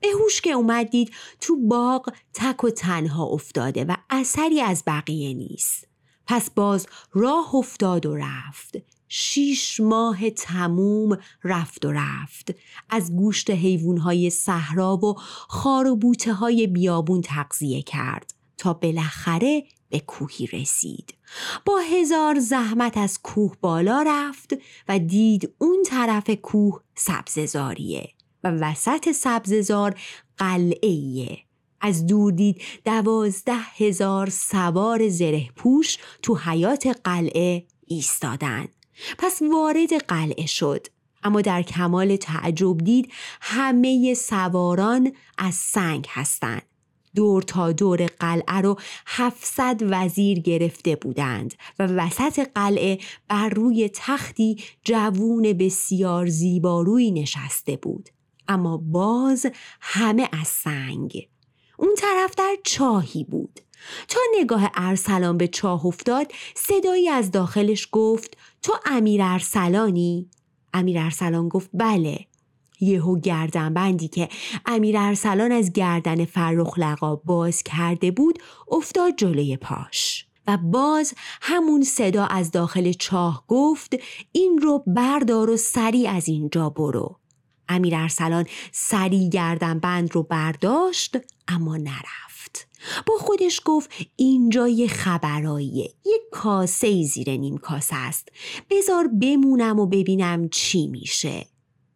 به 0.00 0.08
هوش 0.08 0.40
که 0.40 0.50
اومد 0.50 0.90
دید 0.90 1.12
تو 1.40 1.56
باغ 1.56 2.12
تک 2.34 2.64
و 2.64 2.70
تنها 2.70 3.24
افتاده 3.24 3.84
و 3.84 3.96
اثری 4.10 4.60
از 4.60 4.82
بقیه 4.86 5.34
نیست. 5.34 5.88
پس 6.26 6.50
باز 6.50 6.86
راه 7.12 7.54
افتاد 7.54 8.06
و 8.06 8.16
رفت. 8.16 8.95
شیش 9.08 9.80
ماه 9.80 10.30
تموم 10.30 11.18
رفت 11.44 11.84
و 11.84 11.92
رفت. 11.92 12.54
از 12.90 13.16
گوشت 13.16 13.50
حیوانهای 13.50 14.30
صحرا 14.30 14.96
و 14.96 15.14
خار 15.48 15.86
و 15.86 15.96
بوته 15.96 16.32
های 16.32 16.66
بیابون 16.66 17.20
تغذیه 17.20 17.82
کرد 17.82 18.34
تا 18.56 18.72
بالاخره 18.72 19.64
به 19.88 20.00
کوهی 20.00 20.46
رسید. 20.46 21.14
با 21.64 21.78
هزار 21.78 22.38
زحمت 22.38 22.96
از 22.96 23.18
کوه 23.22 23.56
بالا 23.60 24.04
رفت 24.06 24.54
و 24.88 24.98
دید 24.98 25.54
اون 25.58 25.82
طرف 25.86 26.30
کوه 26.30 26.80
سبززاریه 26.94 28.08
و 28.44 28.50
وسط 28.50 29.12
سبززار 29.12 30.00
قلعه 30.38 31.38
از 31.80 32.06
دور 32.06 32.32
دید 32.32 32.62
دوازده 32.84 33.58
هزار 33.76 34.30
سوار 34.30 35.08
زره 35.08 35.48
پوش 35.56 35.98
تو 36.22 36.36
حیات 36.36 36.86
قلعه 37.04 37.66
ایستادن. 37.86 38.68
پس 39.18 39.42
وارد 39.52 39.92
قلعه 40.08 40.46
شد. 40.46 40.86
اما 41.22 41.40
در 41.40 41.62
کمال 41.62 42.16
تعجب 42.16 42.78
دید 42.78 43.12
همه 43.40 44.14
سواران 44.14 45.12
از 45.38 45.54
سنگ 45.54 46.06
هستند. 46.10 46.62
دور 47.14 47.42
تا 47.42 47.72
دور 47.72 48.06
قلعه 48.06 48.60
رو 48.60 48.76
700 49.06 49.80
وزیر 49.82 50.40
گرفته 50.40 50.96
بودند 50.96 51.54
و 51.78 51.86
وسط 51.86 52.48
قلعه 52.54 52.98
بر 53.28 53.48
روی 53.48 53.90
تختی 53.94 54.62
جوون 54.84 55.52
بسیار 55.52 56.26
زیبارویی 56.26 57.10
نشسته 57.10 57.76
بود. 57.76 58.08
اما 58.48 58.76
باز 58.76 59.46
همه 59.80 60.28
از 60.32 60.48
سنگ. 60.48 61.28
اون 61.78 61.94
طرف 61.98 62.34
در 62.34 62.56
چاهی 62.64 63.24
بود. 63.24 63.60
تا 64.08 64.20
نگاه 64.40 64.70
ارسلان 64.74 65.38
به 65.38 65.48
چاه 65.48 65.86
افتاد 65.86 66.32
صدایی 66.54 67.08
از 67.08 67.30
داخلش 67.30 67.88
گفت 67.92 68.36
تو 68.62 68.72
امیر 68.86 69.22
ارسلانی؟ 69.22 70.30
امیر 70.74 70.98
ارسلان 70.98 71.48
گفت 71.48 71.70
بله. 71.74 72.26
یهو 72.80 73.20
بندی 73.74 74.08
که 74.08 74.28
امیر 74.66 74.96
ارسلان 74.98 75.52
از 75.52 75.72
گردن 75.72 76.24
فرخ 76.24 76.78
لقا 76.78 77.16
باز 77.16 77.62
کرده 77.62 78.10
بود 78.10 78.38
افتاد 78.70 79.16
جلوی 79.16 79.56
پاش 79.56 80.26
و 80.46 80.56
باز 80.56 81.14
همون 81.42 81.82
صدا 81.82 82.24
از 82.24 82.50
داخل 82.50 82.92
چاه 82.92 83.44
گفت 83.48 83.94
این 84.32 84.58
رو 84.58 84.84
بردار 84.86 85.50
و 85.50 85.56
سری 85.56 86.06
از 86.06 86.28
اینجا 86.28 86.70
برو. 86.70 87.18
امیر 87.68 87.94
ارسلان 87.96 88.46
سری 88.72 89.30
بند 89.82 90.14
رو 90.14 90.22
برداشت 90.22 91.16
اما 91.48 91.76
نرفت. 91.76 92.25
با 93.06 93.14
خودش 93.18 93.60
گفت 93.64 93.90
اینجا 94.16 94.68
یه 94.68 94.88
خبراییه 94.88 95.90
یه 96.04 96.20
کاسه 96.32 97.02
زیر 97.02 97.30
نیم 97.30 97.58
کاسه 97.58 97.96
است. 97.96 98.28
بزار 98.70 99.08
بمونم 99.08 99.78
و 99.78 99.86
ببینم 99.86 100.48
چی 100.48 100.86
میشه. 100.86 101.46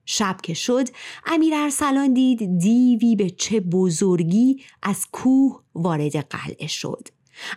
شب 0.05 0.37
که 0.43 0.55
شد 0.55 0.89
امیر 1.27 1.55
ارسلان 1.55 2.15
دید 2.15 2.59
دیوی 2.59 3.17
به 3.17 3.31
چه 3.31 3.61
بزرگی 3.61 4.63
از 4.83 5.07
کوه 5.13 5.63
وارد 5.75 6.17
قلعه 6.17 6.67
شد. 6.67 7.09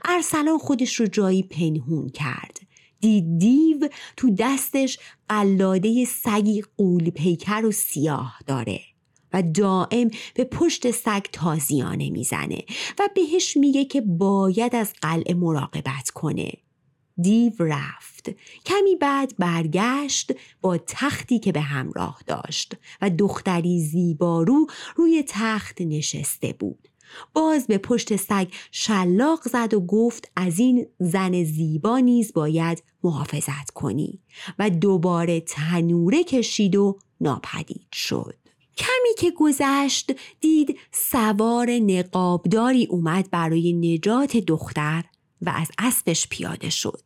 ارسلان 0.05 0.57
خودش 0.57 0.95
رو 0.95 1.07
جایی 1.07 1.43
پنهون 1.43 2.09
کرد. 2.09 2.59
دید 2.99 3.39
دیو 3.39 3.89
تو 4.17 4.29
دستش 4.29 4.99
قلاده 5.29 6.05
سگی 6.05 6.63
قول 6.77 7.09
پیکر 7.09 7.65
و 7.65 7.71
سیاه 7.71 8.39
داره. 8.47 8.92
و 9.33 9.41
دائم 9.41 10.11
به 10.33 10.43
پشت 10.43 10.91
سگ 10.91 11.25
تازیانه 11.31 12.09
می‌زنه 12.09 12.63
و 12.99 13.09
بهش 13.15 13.57
میگه 13.57 13.85
که 13.85 14.01
باید 14.01 14.75
از 14.75 14.93
قلعه 15.01 15.33
مراقبت 15.33 16.09
کنه. 16.13 16.51
دیو 17.21 17.53
رفت. 17.59 18.29
کمی 18.65 18.95
بعد 18.95 19.33
برگشت 19.39 20.31
با 20.61 20.77
تختی 20.77 21.39
که 21.39 21.51
به 21.51 21.61
همراه 21.61 22.19
داشت 22.27 22.75
و 23.01 23.09
دختری 23.09 23.79
زیبارو 23.79 24.67
روی 24.95 25.23
تخت 25.27 25.81
نشسته 25.81 26.53
بود. 26.53 26.87
باز 27.33 27.67
به 27.67 27.77
پشت 27.77 28.15
سگ 28.15 28.47
شلاق 28.71 29.41
زد 29.47 29.73
و 29.73 29.79
گفت 29.79 30.31
از 30.35 30.59
این 30.59 30.85
زن 30.99 31.43
زیبا 31.43 31.99
نیز 31.99 32.33
باید 32.33 32.83
محافظت 33.03 33.71
کنی 33.71 34.21
و 34.59 34.69
دوباره 34.69 35.39
تنوره 35.39 36.23
کشید 36.23 36.75
و 36.75 36.99
ناپدید 37.21 37.87
شد. 37.93 38.42
کمی 38.77 39.13
که 39.17 39.31
گذشت 39.31 40.11
دید 40.39 40.79
سوار 40.91 41.69
نقابداری 41.69 42.85
اومد 42.85 43.31
برای 43.31 43.73
نجات 43.73 44.37
دختر 44.37 45.03
و 45.41 45.49
از 45.55 45.71
اسبش 45.77 46.27
پیاده 46.27 46.69
شد 46.69 47.01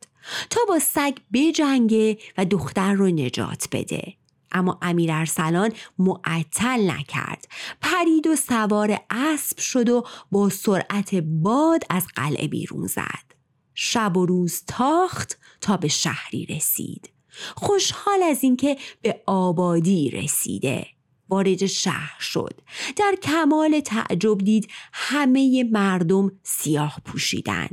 تا 0.50 0.60
با 0.68 0.78
سگ 0.78 1.18
بجنگه 1.32 2.18
و 2.38 2.44
دختر 2.44 2.92
رو 2.92 3.06
نجات 3.06 3.68
بده. 3.72 4.14
اما 4.52 4.78
امیر 4.82 5.12
ارسلان 5.12 5.72
معطل 5.98 6.90
نکرد. 6.90 7.48
پرید 7.80 8.26
و 8.26 8.36
سوار 8.36 9.00
اسب 9.10 9.58
شد 9.58 9.88
و 9.88 10.06
با 10.30 10.48
سرعت 10.48 11.14
باد 11.14 11.84
از 11.90 12.06
قلعه 12.14 12.48
بیرون 12.48 12.86
زد. 12.86 13.34
شب 13.74 14.16
و 14.16 14.26
روز 14.26 14.62
تاخت 14.66 15.38
تا 15.60 15.76
به 15.76 15.88
شهری 15.88 16.46
رسید. 16.46 17.10
خوشحال 17.56 18.22
از 18.22 18.44
اینکه 18.44 18.76
به 19.02 19.22
آبادی 19.26 20.10
رسیده. 20.10 20.86
وارد 21.28 21.66
شهر 21.66 22.20
شد 22.20 22.60
در 22.96 23.14
کمال 23.22 23.80
تعجب 23.80 24.38
دید 24.38 24.68
همه 24.92 25.64
مردم 25.64 26.32
سیاه 26.42 27.00
پوشیدن 27.04 27.68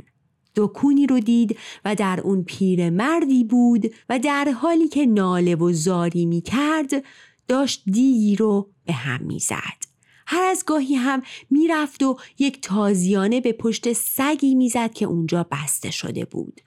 دکونی 0.56 1.06
رو 1.06 1.20
دید 1.20 1.58
و 1.84 1.94
در 1.94 2.20
اون 2.20 2.44
پیر 2.44 2.90
مردی 2.90 3.44
بود 3.44 3.94
و 4.08 4.18
در 4.18 4.48
حالی 4.48 4.88
که 4.88 5.06
ناله 5.06 5.54
و 5.54 5.72
زاری 5.72 6.26
می 6.26 6.40
کرد 6.40 7.04
داشت 7.48 7.82
دیگی 7.86 8.36
رو 8.36 8.70
به 8.84 8.92
هم 8.92 9.22
می 9.22 9.38
زد. 9.38 9.86
هر 10.26 10.42
از 10.42 10.64
گاهی 10.66 10.94
هم 10.94 11.22
می‌رفت 11.50 12.02
و 12.02 12.16
یک 12.38 12.60
تازیانه 12.60 13.40
به 13.40 13.52
پشت 13.52 13.92
سگی 13.92 14.54
می‌زد 14.54 14.92
که 14.92 15.06
اونجا 15.06 15.46
بسته 15.52 15.90
شده 15.90 16.24
بود. 16.24 16.60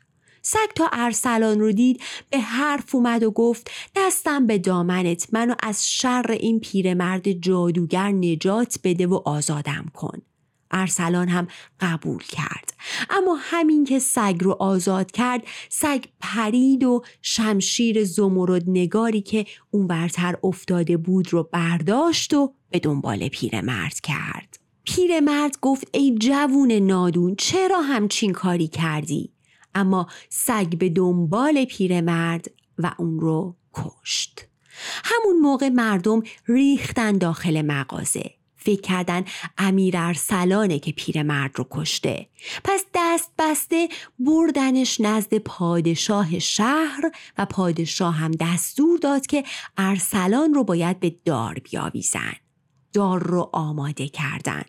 سگ 0.49 0.73
تا 0.75 0.89
ارسلان 0.93 1.59
رو 1.59 1.71
دید 1.71 2.01
به 2.29 2.39
حرف 2.39 2.95
اومد 2.95 3.23
و 3.23 3.31
گفت 3.31 3.71
دستم 3.95 4.47
به 4.47 4.57
دامنت 4.57 5.27
منو 5.31 5.55
از 5.63 5.91
شر 5.91 6.25
این 6.39 6.59
پیرمرد 6.59 7.31
جادوگر 7.31 8.11
نجات 8.11 8.79
بده 8.83 9.07
و 9.07 9.21
آزادم 9.25 9.85
کن. 9.93 10.21
ارسلان 10.71 11.27
هم 11.27 11.47
قبول 11.79 12.23
کرد. 12.23 12.73
اما 13.09 13.37
همین 13.39 13.85
که 13.85 13.99
سگ 13.99 14.37
رو 14.39 14.51
آزاد 14.59 15.11
کرد 15.11 15.43
سگ 15.69 16.05
پرید 16.19 16.83
و 16.83 17.03
شمشیر 17.21 18.03
زمرد 18.03 18.63
نگاری 18.67 19.21
که 19.21 19.45
اون 19.71 19.87
برتر 19.87 20.35
افتاده 20.43 20.97
بود 20.97 21.33
رو 21.33 21.49
برداشت 21.51 22.33
و 22.33 22.53
به 22.69 22.79
دنبال 22.79 23.27
پیرمرد 23.27 23.99
کرد. 23.99 24.59
پیرمرد 24.83 25.57
گفت 25.61 25.87
ای 25.93 26.15
جوون 26.19 26.71
نادون 26.71 27.35
چرا 27.35 27.81
همچین 27.81 28.33
کاری 28.33 28.67
کردی؟ 28.67 29.31
اما 29.75 30.07
سگ 30.29 30.77
به 30.77 30.89
دنبال 30.89 31.65
پیرمرد 31.65 32.51
و 32.77 32.91
اون 32.97 33.19
رو 33.19 33.55
کشت. 33.73 34.45
همون 35.03 35.39
موقع 35.41 35.69
مردم 35.69 36.23
ریختن 36.47 37.17
داخل 37.17 37.61
مغازه. 37.61 38.39
فکر 38.55 38.81
کردن 38.81 39.25
امیر 39.57 39.97
ارسلانه 39.97 40.79
که 40.79 40.91
پیرمرد 40.91 41.51
رو 41.55 41.67
کشته. 41.71 42.27
پس 42.63 42.85
دست 42.93 43.31
بسته 43.37 43.89
بردنش 44.19 45.01
نزد 45.01 45.37
پادشاه 45.37 46.39
شهر 46.39 47.11
و 47.37 47.45
پادشاه 47.45 48.15
هم 48.15 48.31
دستور 48.31 48.99
داد 48.99 49.27
که 49.27 49.43
ارسلان 49.77 50.53
رو 50.53 50.63
باید 50.63 50.99
به 50.99 51.15
دار 51.25 51.53
بیاویزن. 51.53 52.35
دار 52.93 53.23
رو 53.23 53.49
آماده 53.53 54.07
کردن. 54.07 54.63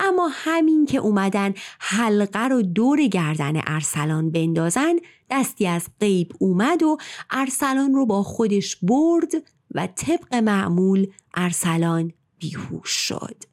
اما 0.00 0.30
همین 0.32 0.86
که 0.86 0.98
اومدن 0.98 1.54
حلقه 1.78 2.48
رو 2.48 2.62
دور 2.62 3.06
گردن 3.06 3.60
ارسلان 3.66 4.30
بندازن 4.30 4.96
دستی 5.30 5.66
از 5.66 5.86
غیب 6.00 6.32
اومد 6.38 6.82
و 6.82 6.96
ارسلان 7.30 7.94
رو 7.94 8.06
با 8.06 8.22
خودش 8.22 8.76
برد 8.76 9.32
و 9.74 9.86
طبق 9.86 10.34
معمول 10.34 11.06
ارسلان 11.34 12.12
بیهوش 12.38 12.90
شد. 12.90 13.44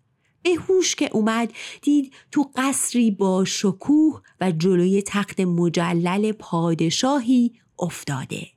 به 0.44 0.50
هوش 0.50 0.96
که 0.96 1.10
اومد 1.14 1.54
دید 1.82 2.14
تو 2.32 2.52
قصری 2.56 3.12
با 3.12 3.46
شکوه 3.46 4.22
و 4.42 4.52
جلوی 4.52 5.02
تخت 5.02 5.40
مجلل 5.40 6.32
پادشاهی 6.32 7.54
افتاده. 7.80 8.48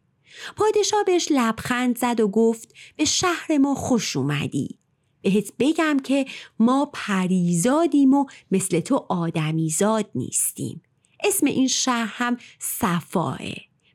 پادشاه 0.57 1.05
بهش 1.07 1.29
لبخند 1.31 1.99
زد 1.99 2.21
و 2.21 2.29
گفت 2.29 2.75
به 2.97 3.05
شهر 3.05 3.59
ما 3.59 3.75
خوش 3.75 4.17
اومدی. 4.17 4.79
بهت 5.23 5.53
بگم 5.59 5.97
که 6.05 6.27
ما 6.59 6.91
پریزادیم 6.93 8.15
و 8.15 8.27
مثل 8.51 8.81
تو 8.81 9.07
آدمیزاد 9.09 10.11
نیستیم. 10.15 10.83
اسم 11.25 11.47
این 11.47 11.69
شهر 11.69 12.13
هم 12.13 12.37
صفاه 12.59 13.39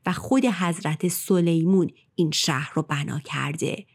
و 0.06 0.12
خود 0.12 0.44
حضرت 0.44 1.08
سلیمون 1.08 1.90
این 2.14 2.30
شهر 2.30 2.72
رو 2.74 2.82
بنا 2.82 3.18
کرده. 3.18 3.86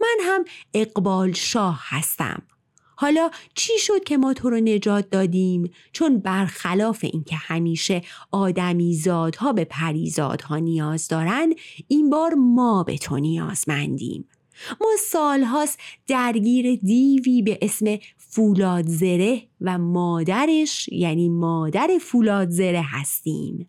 من 0.00 0.16
هم 0.22 0.44
اقبال 0.74 1.32
شاه 1.32 1.80
هستم. 1.82 2.42
حالا 2.98 3.30
چی 3.54 3.72
شد 3.78 4.04
که 4.04 4.16
ما 4.16 4.34
تو 4.34 4.50
رو 4.50 4.60
نجات 4.60 5.10
دادیم؟ 5.10 5.70
چون 5.92 6.18
برخلاف 6.18 7.04
اینکه 7.12 7.36
همیشه 7.36 8.02
آدمی 8.32 8.94
زادها 8.94 9.52
به 9.52 9.64
پریزادها 9.64 10.56
نیاز 10.56 11.08
دارن 11.08 11.52
این 11.88 12.10
بار 12.10 12.34
ما 12.34 12.82
به 12.82 12.98
تو 12.98 13.18
نیازمندیم. 13.18 14.28
ما 14.80 14.88
سالهاست 15.00 15.78
درگیر 16.06 16.78
دیوی 16.82 17.42
به 17.42 17.58
اسم 17.62 17.98
فولاد 18.16 18.86
زره 18.86 19.42
و 19.60 19.78
مادرش 19.78 20.88
یعنی 20.88 21.28
مادر 21.28 21.90
فولاد 22.00 22.50
زره 22.50 22.82
هستیم. 22.82 23.68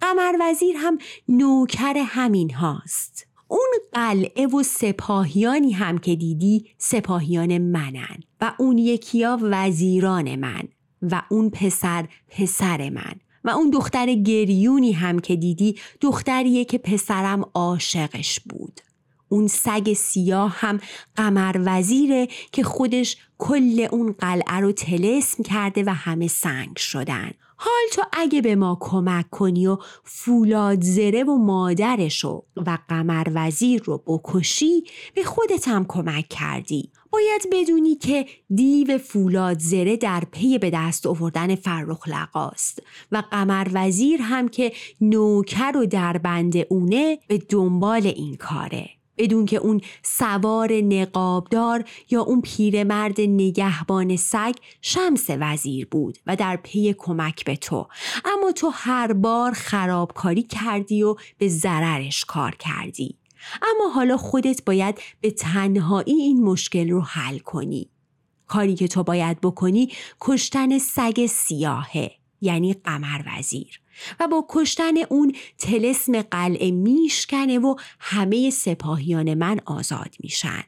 قمر 0.00 0.32
وزیر 0.40 0.76
هم 0.76 0.98
نوکر 1.28 1.94
همین 2.06 2.54
هاست. 2.54 3.26
اون 3.48 3.68
قلعه 3.92 4.46
و 4.46 4.62
سپاهیانی 4.62 5.72
هم 5.72 5.98
که 5.98 6.16
دیدی 6.16 6.66
سپاهیان 6.78 7.58
منن 7.58 8.20
و 8.40 8.52
اون 8.58 8.78
یکیا 8.78 9.38
وزیران 9.42 10.36
من 10.36 10.62
و 11.02 11.22
اون 11.30 11.50
پسر 11.50 12.08
پسر 12.28 12.90
من 12.90 13.14
و 13.44 13.50
اون 13.50 13.70
دختر 13.70 14.14
گریونی 14.14 14.92
هم 14.92 15.18
که 15.18 15.36
دیدی 15.36 15.78
دختریه 16.00 16.64
که 16.64 16.78
پسرم 16.78 17.44
عاشقش 17.54 18.40
بود. 18.40 18.80
اون 19.32 19.46
سگ 19.46 19.92
سیاه 19.92 20.54
هم 20.56 20.80
قمر 21.16 21.56
وزیره 21.64 22.28
که 22.52 22.62
خودش 22.62 23.16
کل 23.38 23.86
اون 23.90 24.14
قلعه 24.18 24.56
رو 24.60 24.72
تلسم 24.72 25.42
کرده 25.42 25.84
و 25.86 25.90
همه 25.94 26.28
سنگ 26.28 26.76
شدن. 26.76 27.30
حال 27.56 27.82
تو 27.92 28.02
اگه 28.12 28.42
به 28.42 28.56
ما 28.56 28.78
کمک 28.80 29.30
کنی 29.30 29.66
و 29.66 29.78
فولاد 30.04 30.82
زره 30.82 31.24
و 31.24 31.36
مادرشو 31.36 32.44
و 32.56 32.78
قمر 32.88 33.26
وزیر 33.34 33.82
رو 33.82 34.02
بکشی 34.06 34.84
به 35.14 35.24
خودت 35.24 35.68
هم 35.68 35.84
کمک 35.88 36.28
کردی. 36.28 36.90
باید 37.10 37.48
بدونی 37.52 37.94
که 37.94 38.26
دیو 38.54 38.98
فولاد 38.98 39.58
زره 39.58 39.96
در 39.96 40.22
پی 40.32 40.58
به 40.58 40.70
دست 40.70 41.06
آوردن 41.06 41.54
فرخ 41.54 42.08
لقاست 42.08 42.82
و 43.12 43.22
قمر 43.30 43.66
وزیر 43.72 44.22
هم 44.22 44.48
که 44.48 44.72
نوکر 45.00 45.76
و 45.76 45.86
در 45.86 46.18
بند 46.18 46.54
اونه 46.68 47.18
به 47.28 47.38
دنبال 47.38 48.06
این 48.06 48.36
کاره. 48.36 49.01
بدون 49.22 49.46
که 49.46 49.56
اون 49.56 49.80
سوار 50.02 50.72
نقابدار 50.72 51.84
یا 52.10 52.22
اون 52.22 52.40
پیرمرد 52.40 53.20
نگهبان 53.20 54.16
سگ 54.16 54.54
شمس 54.80 55.26
وزیر 55.28 55.86
بود 55.90 56.18
و 56.26 56.36
در 56.36 56.56
پی 56.56 56.94
کمک 56.98 57.44
به 57.44 57.56
تو. 57.56 57.88
اما 58.24 58.52
تو 58.52 58.70
هر 58.74 59.12
بار 59.12 59.52
خرابکاری 59.52 60.42
کردی 60.42 61.02
و 61.02 61.16
به 61.38 61.48
ضررش 61.48 62.24
کار 62.24 62.54
کردی. 62.54 63.18
اما 63.62 63.90
حالا 63.94 64.16
خودت 64.16 64.64
باید 64.64 64.98
به 65.20 65.30
تنهایی 65.30 66.14
این 66.14 66.44
مشکل 66.44 66.90
رو 66.90 67.00
حل 67.00 67.38
کنی. 67.38 67.88
کاری 68.46 68.74
که 68.74 68.88
تو 68.88 69.02
باید 69.02 69.40
بکنی 69.40 69.88
کشتن 70.20 70.78
سگ 70.78 71.26
سیاهه 71.26 72.10
یعنی 72.40 72.74
قمر 72.74 73.22
وزیر. 73.26 73.81
و 74.20 74.28
با 74.28 74.46
کشتن 74.48 74.94
اون 75.08 75.34
تلسم 75.58 76.22
قلعه 76.22 76.70
میشکنه 76.70 77.58
و 77.58 77.74
همه 78.00 78.50
سپاهیان 78.50 79.34
من 79.34 79.60
آزاد 79.64 80.14
میشن. 80.20 80.62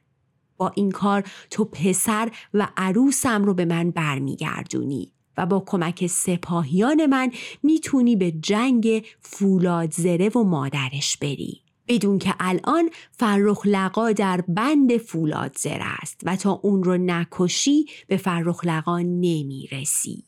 با 0.57 0.73
این 0.75 0.91
کار 0.91 1.25
تو 1.51 1.65
پسر 1.65 2.31
و 2.55 2.69
عروسم 2.77 3.45
رو 3.45 3.55
به 3.55 3.65
من 3.65 3.91
برمیگردونی 3.91 5.13
و 5.37 5.47
با 5.47 5.65
کمک 5.67 6.07
سپاهیان 6.07 7.07
من 7.07 7.33
می‌تونی 7.63 8.17
به 8.17 8.31
جنگ 8.31 9.07
فولاد 9.21 9.93
زره 9.93 10.29
و 10.29 10.43
مادرش 10.43 11.17
بری. 11.17 11.61
بدون 11.89 12.19
که 12.19 12.35
الان 12.41 12.91
فرخ 13.13 13.67
لقا 13.67 14.13
در 14.13 14.41
بند 14.41 14.97
فولاد 14.97 15.57
زره 15.59 16.03
است 16.03 16.21
و 16.25 16.37
تا 16.37 16.53
اون 16.53 16.83
رو 16.83 16.97
نکشی 16.97 17.87
به 18.09 18.17
فرخ 18.17 18.65
لقا 18.65 18.99
نمی‌رسی. 18.99 20.25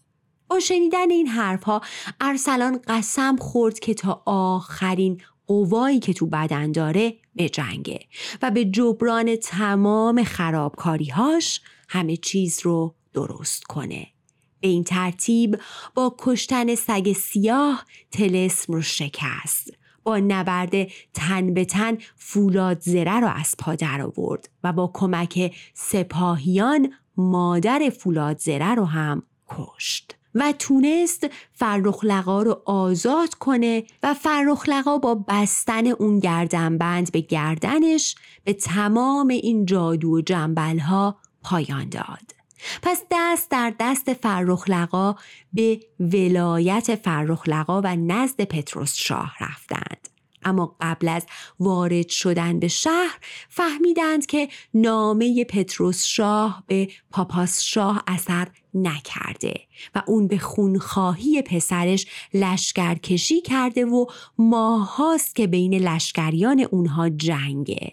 با 0.48 0.61
شنیدن 0.61 1.11
این 1.11 1.26
حرفها 1.26 1.80
ارسلان 2.20 2.80
قسم 2.88 3.37
خورد 3.37 3.78
که 3.78 3.94
تا 3.94 4.22
آخرین 4.26 5.20
قوایی 5.46 5.98
که 5.98 6.12
تو 6.12 6.26
بدن 6.26 6.72
داره 6.72 7.14
به 7.35 7.48
جنگه 7.48 8.00
و 8.42 8.50
به 8.50 8.64
جبران 8.64 9.37
تمام 9.37 10.24
خرابکاریهاش 10.24 11.61
همه 11.88 12.16
چیز 12.16 12.61
رو 12.62 12.94
درست 13.12 13.64
کنه. 13.64 14.06
به 14.61 14.68
این 14.68 14.85
ترتیب 14.85 15.61
با 15.94 16.16
کشتن 16.18 16.74
سگ 16.74 17.12
سیاه 17.12 17.85
تلسم 18.11 18.72
رو 18.72 18.82
شکست. 18.82 19.70
با 20.02 20.18
نبرد 20.18 20.88
تن 21.14 21.54
به 21.54 21.64
تن 21.64 21.98
فولاد 22.16 22.80
زره 22.80 23.20
رو 23.20 23.28
از 23.28 23.54
پا 23.59 23.74
در 23.74 24.02
آورد 24.02 24.48
و 24.64 24.72
با 24.72 24.90
کمک 24.94 25.54
سپاهیان 25.74 26.92
مادر 27.16 27.90
فولاد 27.98 28.38
زره 28.38 28.74
رو 28.74 28.85
هم 28.85 29.22
کشت. 29.48 30.15
و 30.37 30.53
تونست 30.59 31.27
فرخلقا 31.53 32.42
رو 32.42 32.62
آزاد 32.64 33.35
کنه 33.35 33.85
و 34.03 34.14
فرخلقا 34.14 34.99
با 34.99 35.14
بستن 35.14 35.87
اون 35.87 36.18
گردنبند 36.18 37.12
به 37.12 37.20
گردنش 37.20 38.14
به 38.44 38.53
تمام 38.53 39.29
این 39.29 39.66
جادو 39.66 40.09
و 40.11 40.20
جنبلها 40.20 41.16
پایان 41.42 41.88
داد. 41.88 42.37
پس 42.83 43.03
دست 43.11 43.51
در 43.51 43.72
دست 43.81 44.12
فرخلقا 44.12 45.14
به 45.53 45.81
ولایت 46.01 46.94
فرخلقا 46.94 47.81
و 47.85 47.96
نزد 47.96 48.44
پتروس 48.44 48.94
شاه 48.94 49.33
رفتند. 49.40 49.95
اما 50.46 50.76
قبل 50.80 51.09
از 51.09 51.26
وارد 51.61 52.09
شدن 52.09 52.59
به 52.59 52.68
شهر 52.68 53.18
فهمیدند 53.48 54.26
که 54.26 54.48
نامه 54.74 55.44
پتروس 55.44 56.04
شاه 56.04 56.64
به 56.66 56.88
پاپاس 57.11 57.62
شاه 57.62 58.04
اثر 58.06 58.48
نکرده 58.74 59.54
و 59.94 60.02
اون 60.06 60.26
به 60.26 60.38
خونخواهی 60.38 61.42
پسرش 61.42 62.06
لشکرکشی 62.35 63.40
کرده 63.40 63.85
و 63.85 64.06
ماهاست 64.38 65.37
که 65.37 65.46
بین 65.46 65.74
لشکریان 65.74 66.61
اونها 66.61 67.09
جنگه. 67.09 67.92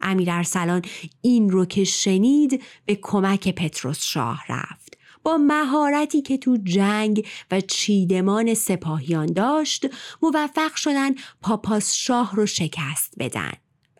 امیر 0.00 0.30
ارسلان 0.30 0.82
این 1.22 1.50
رو 1.50 1.64
که 1.64 1.84
شنید 1.84 2.62
به 2.86 2.98
کمک 3.02 3.54
پتروس 3.54 4.02
شاه 4.02 4.42
رفت. 4.48 4.95
با 5.26 5.36
مهارتی 5.36 6.22
که 6.22 6.38
تو 6.38 6.56
جنگ 6.64 7.26
و 7.50 7.60
چیدمان 7.60 8.54
سپاهیان 8.54 9.26
داشت 9.26 9.86
موفق 10.22 10.74
شدن 10.74 11.14
پاپاس 11.42 11.92
شاه 11.92 12.36
رو 12.36 12.46
شکست 12.46 13.14
بدن 13.18 13.52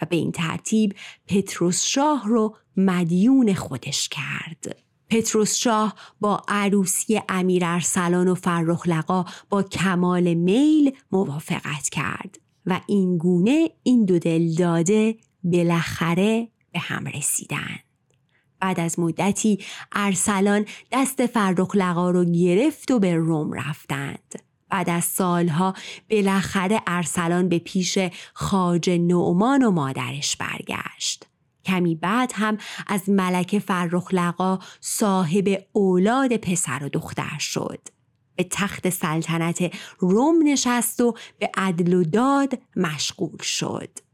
و 0.03 0.07
به 0.11 0.17
این 0.17 0.33
ترتیب 0.33 0.95
پتروس 1.27 1.83
شاه 1.83 2.29
رو 2.29 2.57
مدیون 2.77 3.55
خودش 3.55 4.09
کرد. 4.09 4.77
پتروس 5.11 5.57
شاه 5.57 5.95
با 6.21 6.43
عروسی 6.49 7.21
امیر 7.29 7.65
ارسلان 7.65 8.29
و 8.29 8.35
فرخلقا 8.35 9.25
با 9.51 9.63
کمال 9.63 10.35
میل 10.35 10.97
موافقت 11.13 11.89
کرد 11.89 12.39
و 12.67 12.81
این 12.87 13.19
گونه 13.19 13.71
این 13.83 14.05
دو 14.05 14.19
دل 14.19 14.55
داده 14.55 15.17
بالاخره 15.45 16.49
به 16.73 16.79
هم 16.79 17.07
رسیدن. 17.07 17.86
بعد 18.67 18.81
از 18.81 18.99
مدتی 18.99 19.59
ارسلان 19.93 20.67
دست 20.93 21.27
فرخلقا 21.27 22.11
رو 22.11 22.25
گرفت 22.25 22.91
و 22.91 22.99
به 22.99 23.15
روم 23.15 23.53
رفتند. 23.53 24.43
بعد 24.71 24.91
از 24.91 25.05
سالها 25.05 25.75
بالاخره 26.11 26.81
ارسلان 26.87 27.49
به 27.49 27.59
پیش 27.59 27.99
خاج 28.35 28.91
نعمان 28.91 29.63
و 29.63 29.71
مادرش 29.71 30.37
برگشت. 30.37 31.27
کمی 31.65 31.95
بعد 31.95 32.33
هم 32.35 32.59
از 32.87 33.09
ملک 33.09 33.59
فرخلقا 33.59 34.59
صاحب 34.81 35.65
اولاد 35.73 36.37
پسر 36.37 36.85
و 36.85 36.89
دختر 36.89 37.39
شد. 37.39 37.81
به 38.37 38.47
تخت 38.51 38.91
سلطنت 38.91 39.75
روم 39.99 40.35
نشست 40.45 41.01
و 41.01 41.15
به 41.39 41.51
عدل 41.57 41.95
و 41.95 42.05
داد 42.05 42.59
مشغول 42.77 43.43
شد. 43.43 44.06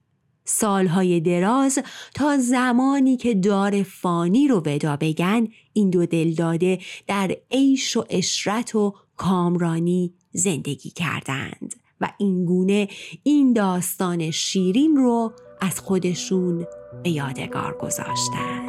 سالهای 0.44 1.20
دراز 1.20 1.78
تا 2.14 2.38
زمانی 2.38 3.16
که 3.16 3.34
دار 3.34 3.82
فانی 3.82 4.48
رو 4.48 4.62
ودا 4.66 4.96
بگن 4.96 5.48
این 5.72 5.90
دو 5.90 6.06
دلداده 6.06 6.78
در 7.06 7.36
عیش 7.50 7.96
و 7.96 8.04
اشرت 8.10 8.74
و 8.74 8.94
کامرانی 9.16 10.14
زندگی 10.32 10.90
کردند 10.90 11.74
و 12.00 12.08
این 12.18 12.44
گونه 12.44 12.88
این 13.22 13.52
داستان 13.52 14.30
شیرین 14.30 14.96
رو 14.96 15.32
از 15.60 15.80
خودشون 15.80 16.66
به 17.02 17.10
یادگار 17.10 17.78
گذاشتند. 17.78 18.61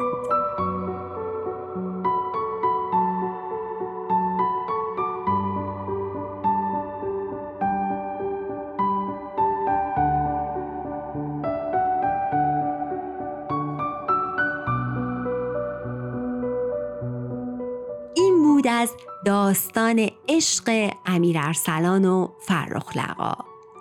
داستان 19.24 20.08
عشق 20.28 20.90
امیر 21.06 21.36
ارسلان 21.38 22.04
و 22.04 22.28
فرخلقا 22.40 23.34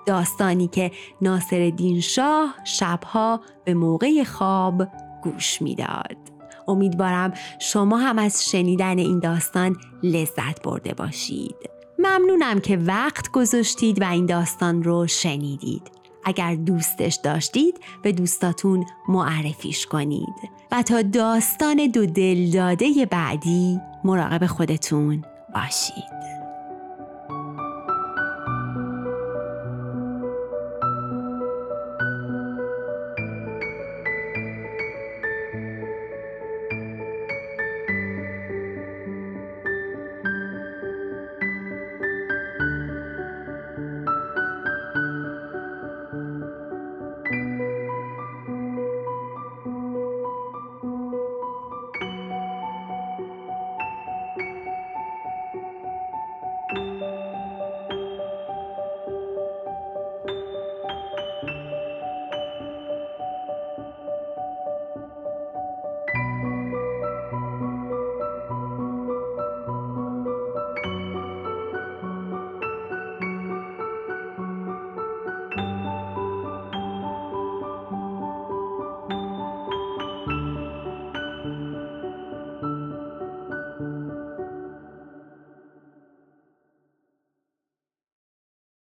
داستانی 0.06 0.68
که 0.68 0.92
ناصر 1.22 1.70
دین 1.70 2.02
شاه 2.02 2.56
شبها 2.64 3.42
به 3.66 3.74
موقع 3.74 4.24
خواب 4.24 4.88
گوش 5.24 5.62
می‌داد. 5.62 6.18
امیدوارم 6.68 7.34
شما 7.60 7.98
هم 7.98 8.20
از 8.20 8.50
شنیدن 8.50 8.98
این 8.98 9.20
داستان 9.20 9.78
لذت 10.04 10.62
برده 10.62 10.94
باشید. 10.94 11.56
ممنونم 12.00 12.60
که 12.60 12.78
وقت 12.78 13.32
گذاشتید 13.32 14.02
و 14.02 14.06
این 14.06 14.26
داستان 14.26 14.84
رو 14.84 15.08
شنیدید. 15.08 15.92
اگر 16.26 16.56
دوستش 16.56 17.20
داشتید 17.24 17.80
به 18.02 18.12
دوستاتون 18.12 18.86
معرفیش 19.08 19.86
کنید 19.86 20.36
و 20.72 20.82
تا 20.82 21.02
داستان 21.02 21.88
دو 21.94 22.06
دل 22.06 22.52
داده 22.52 23.06
بعدی 23.12 23.80
مراقب 24.04 24.46
خودتون 24.46 25.24
باشید 25.54 26.23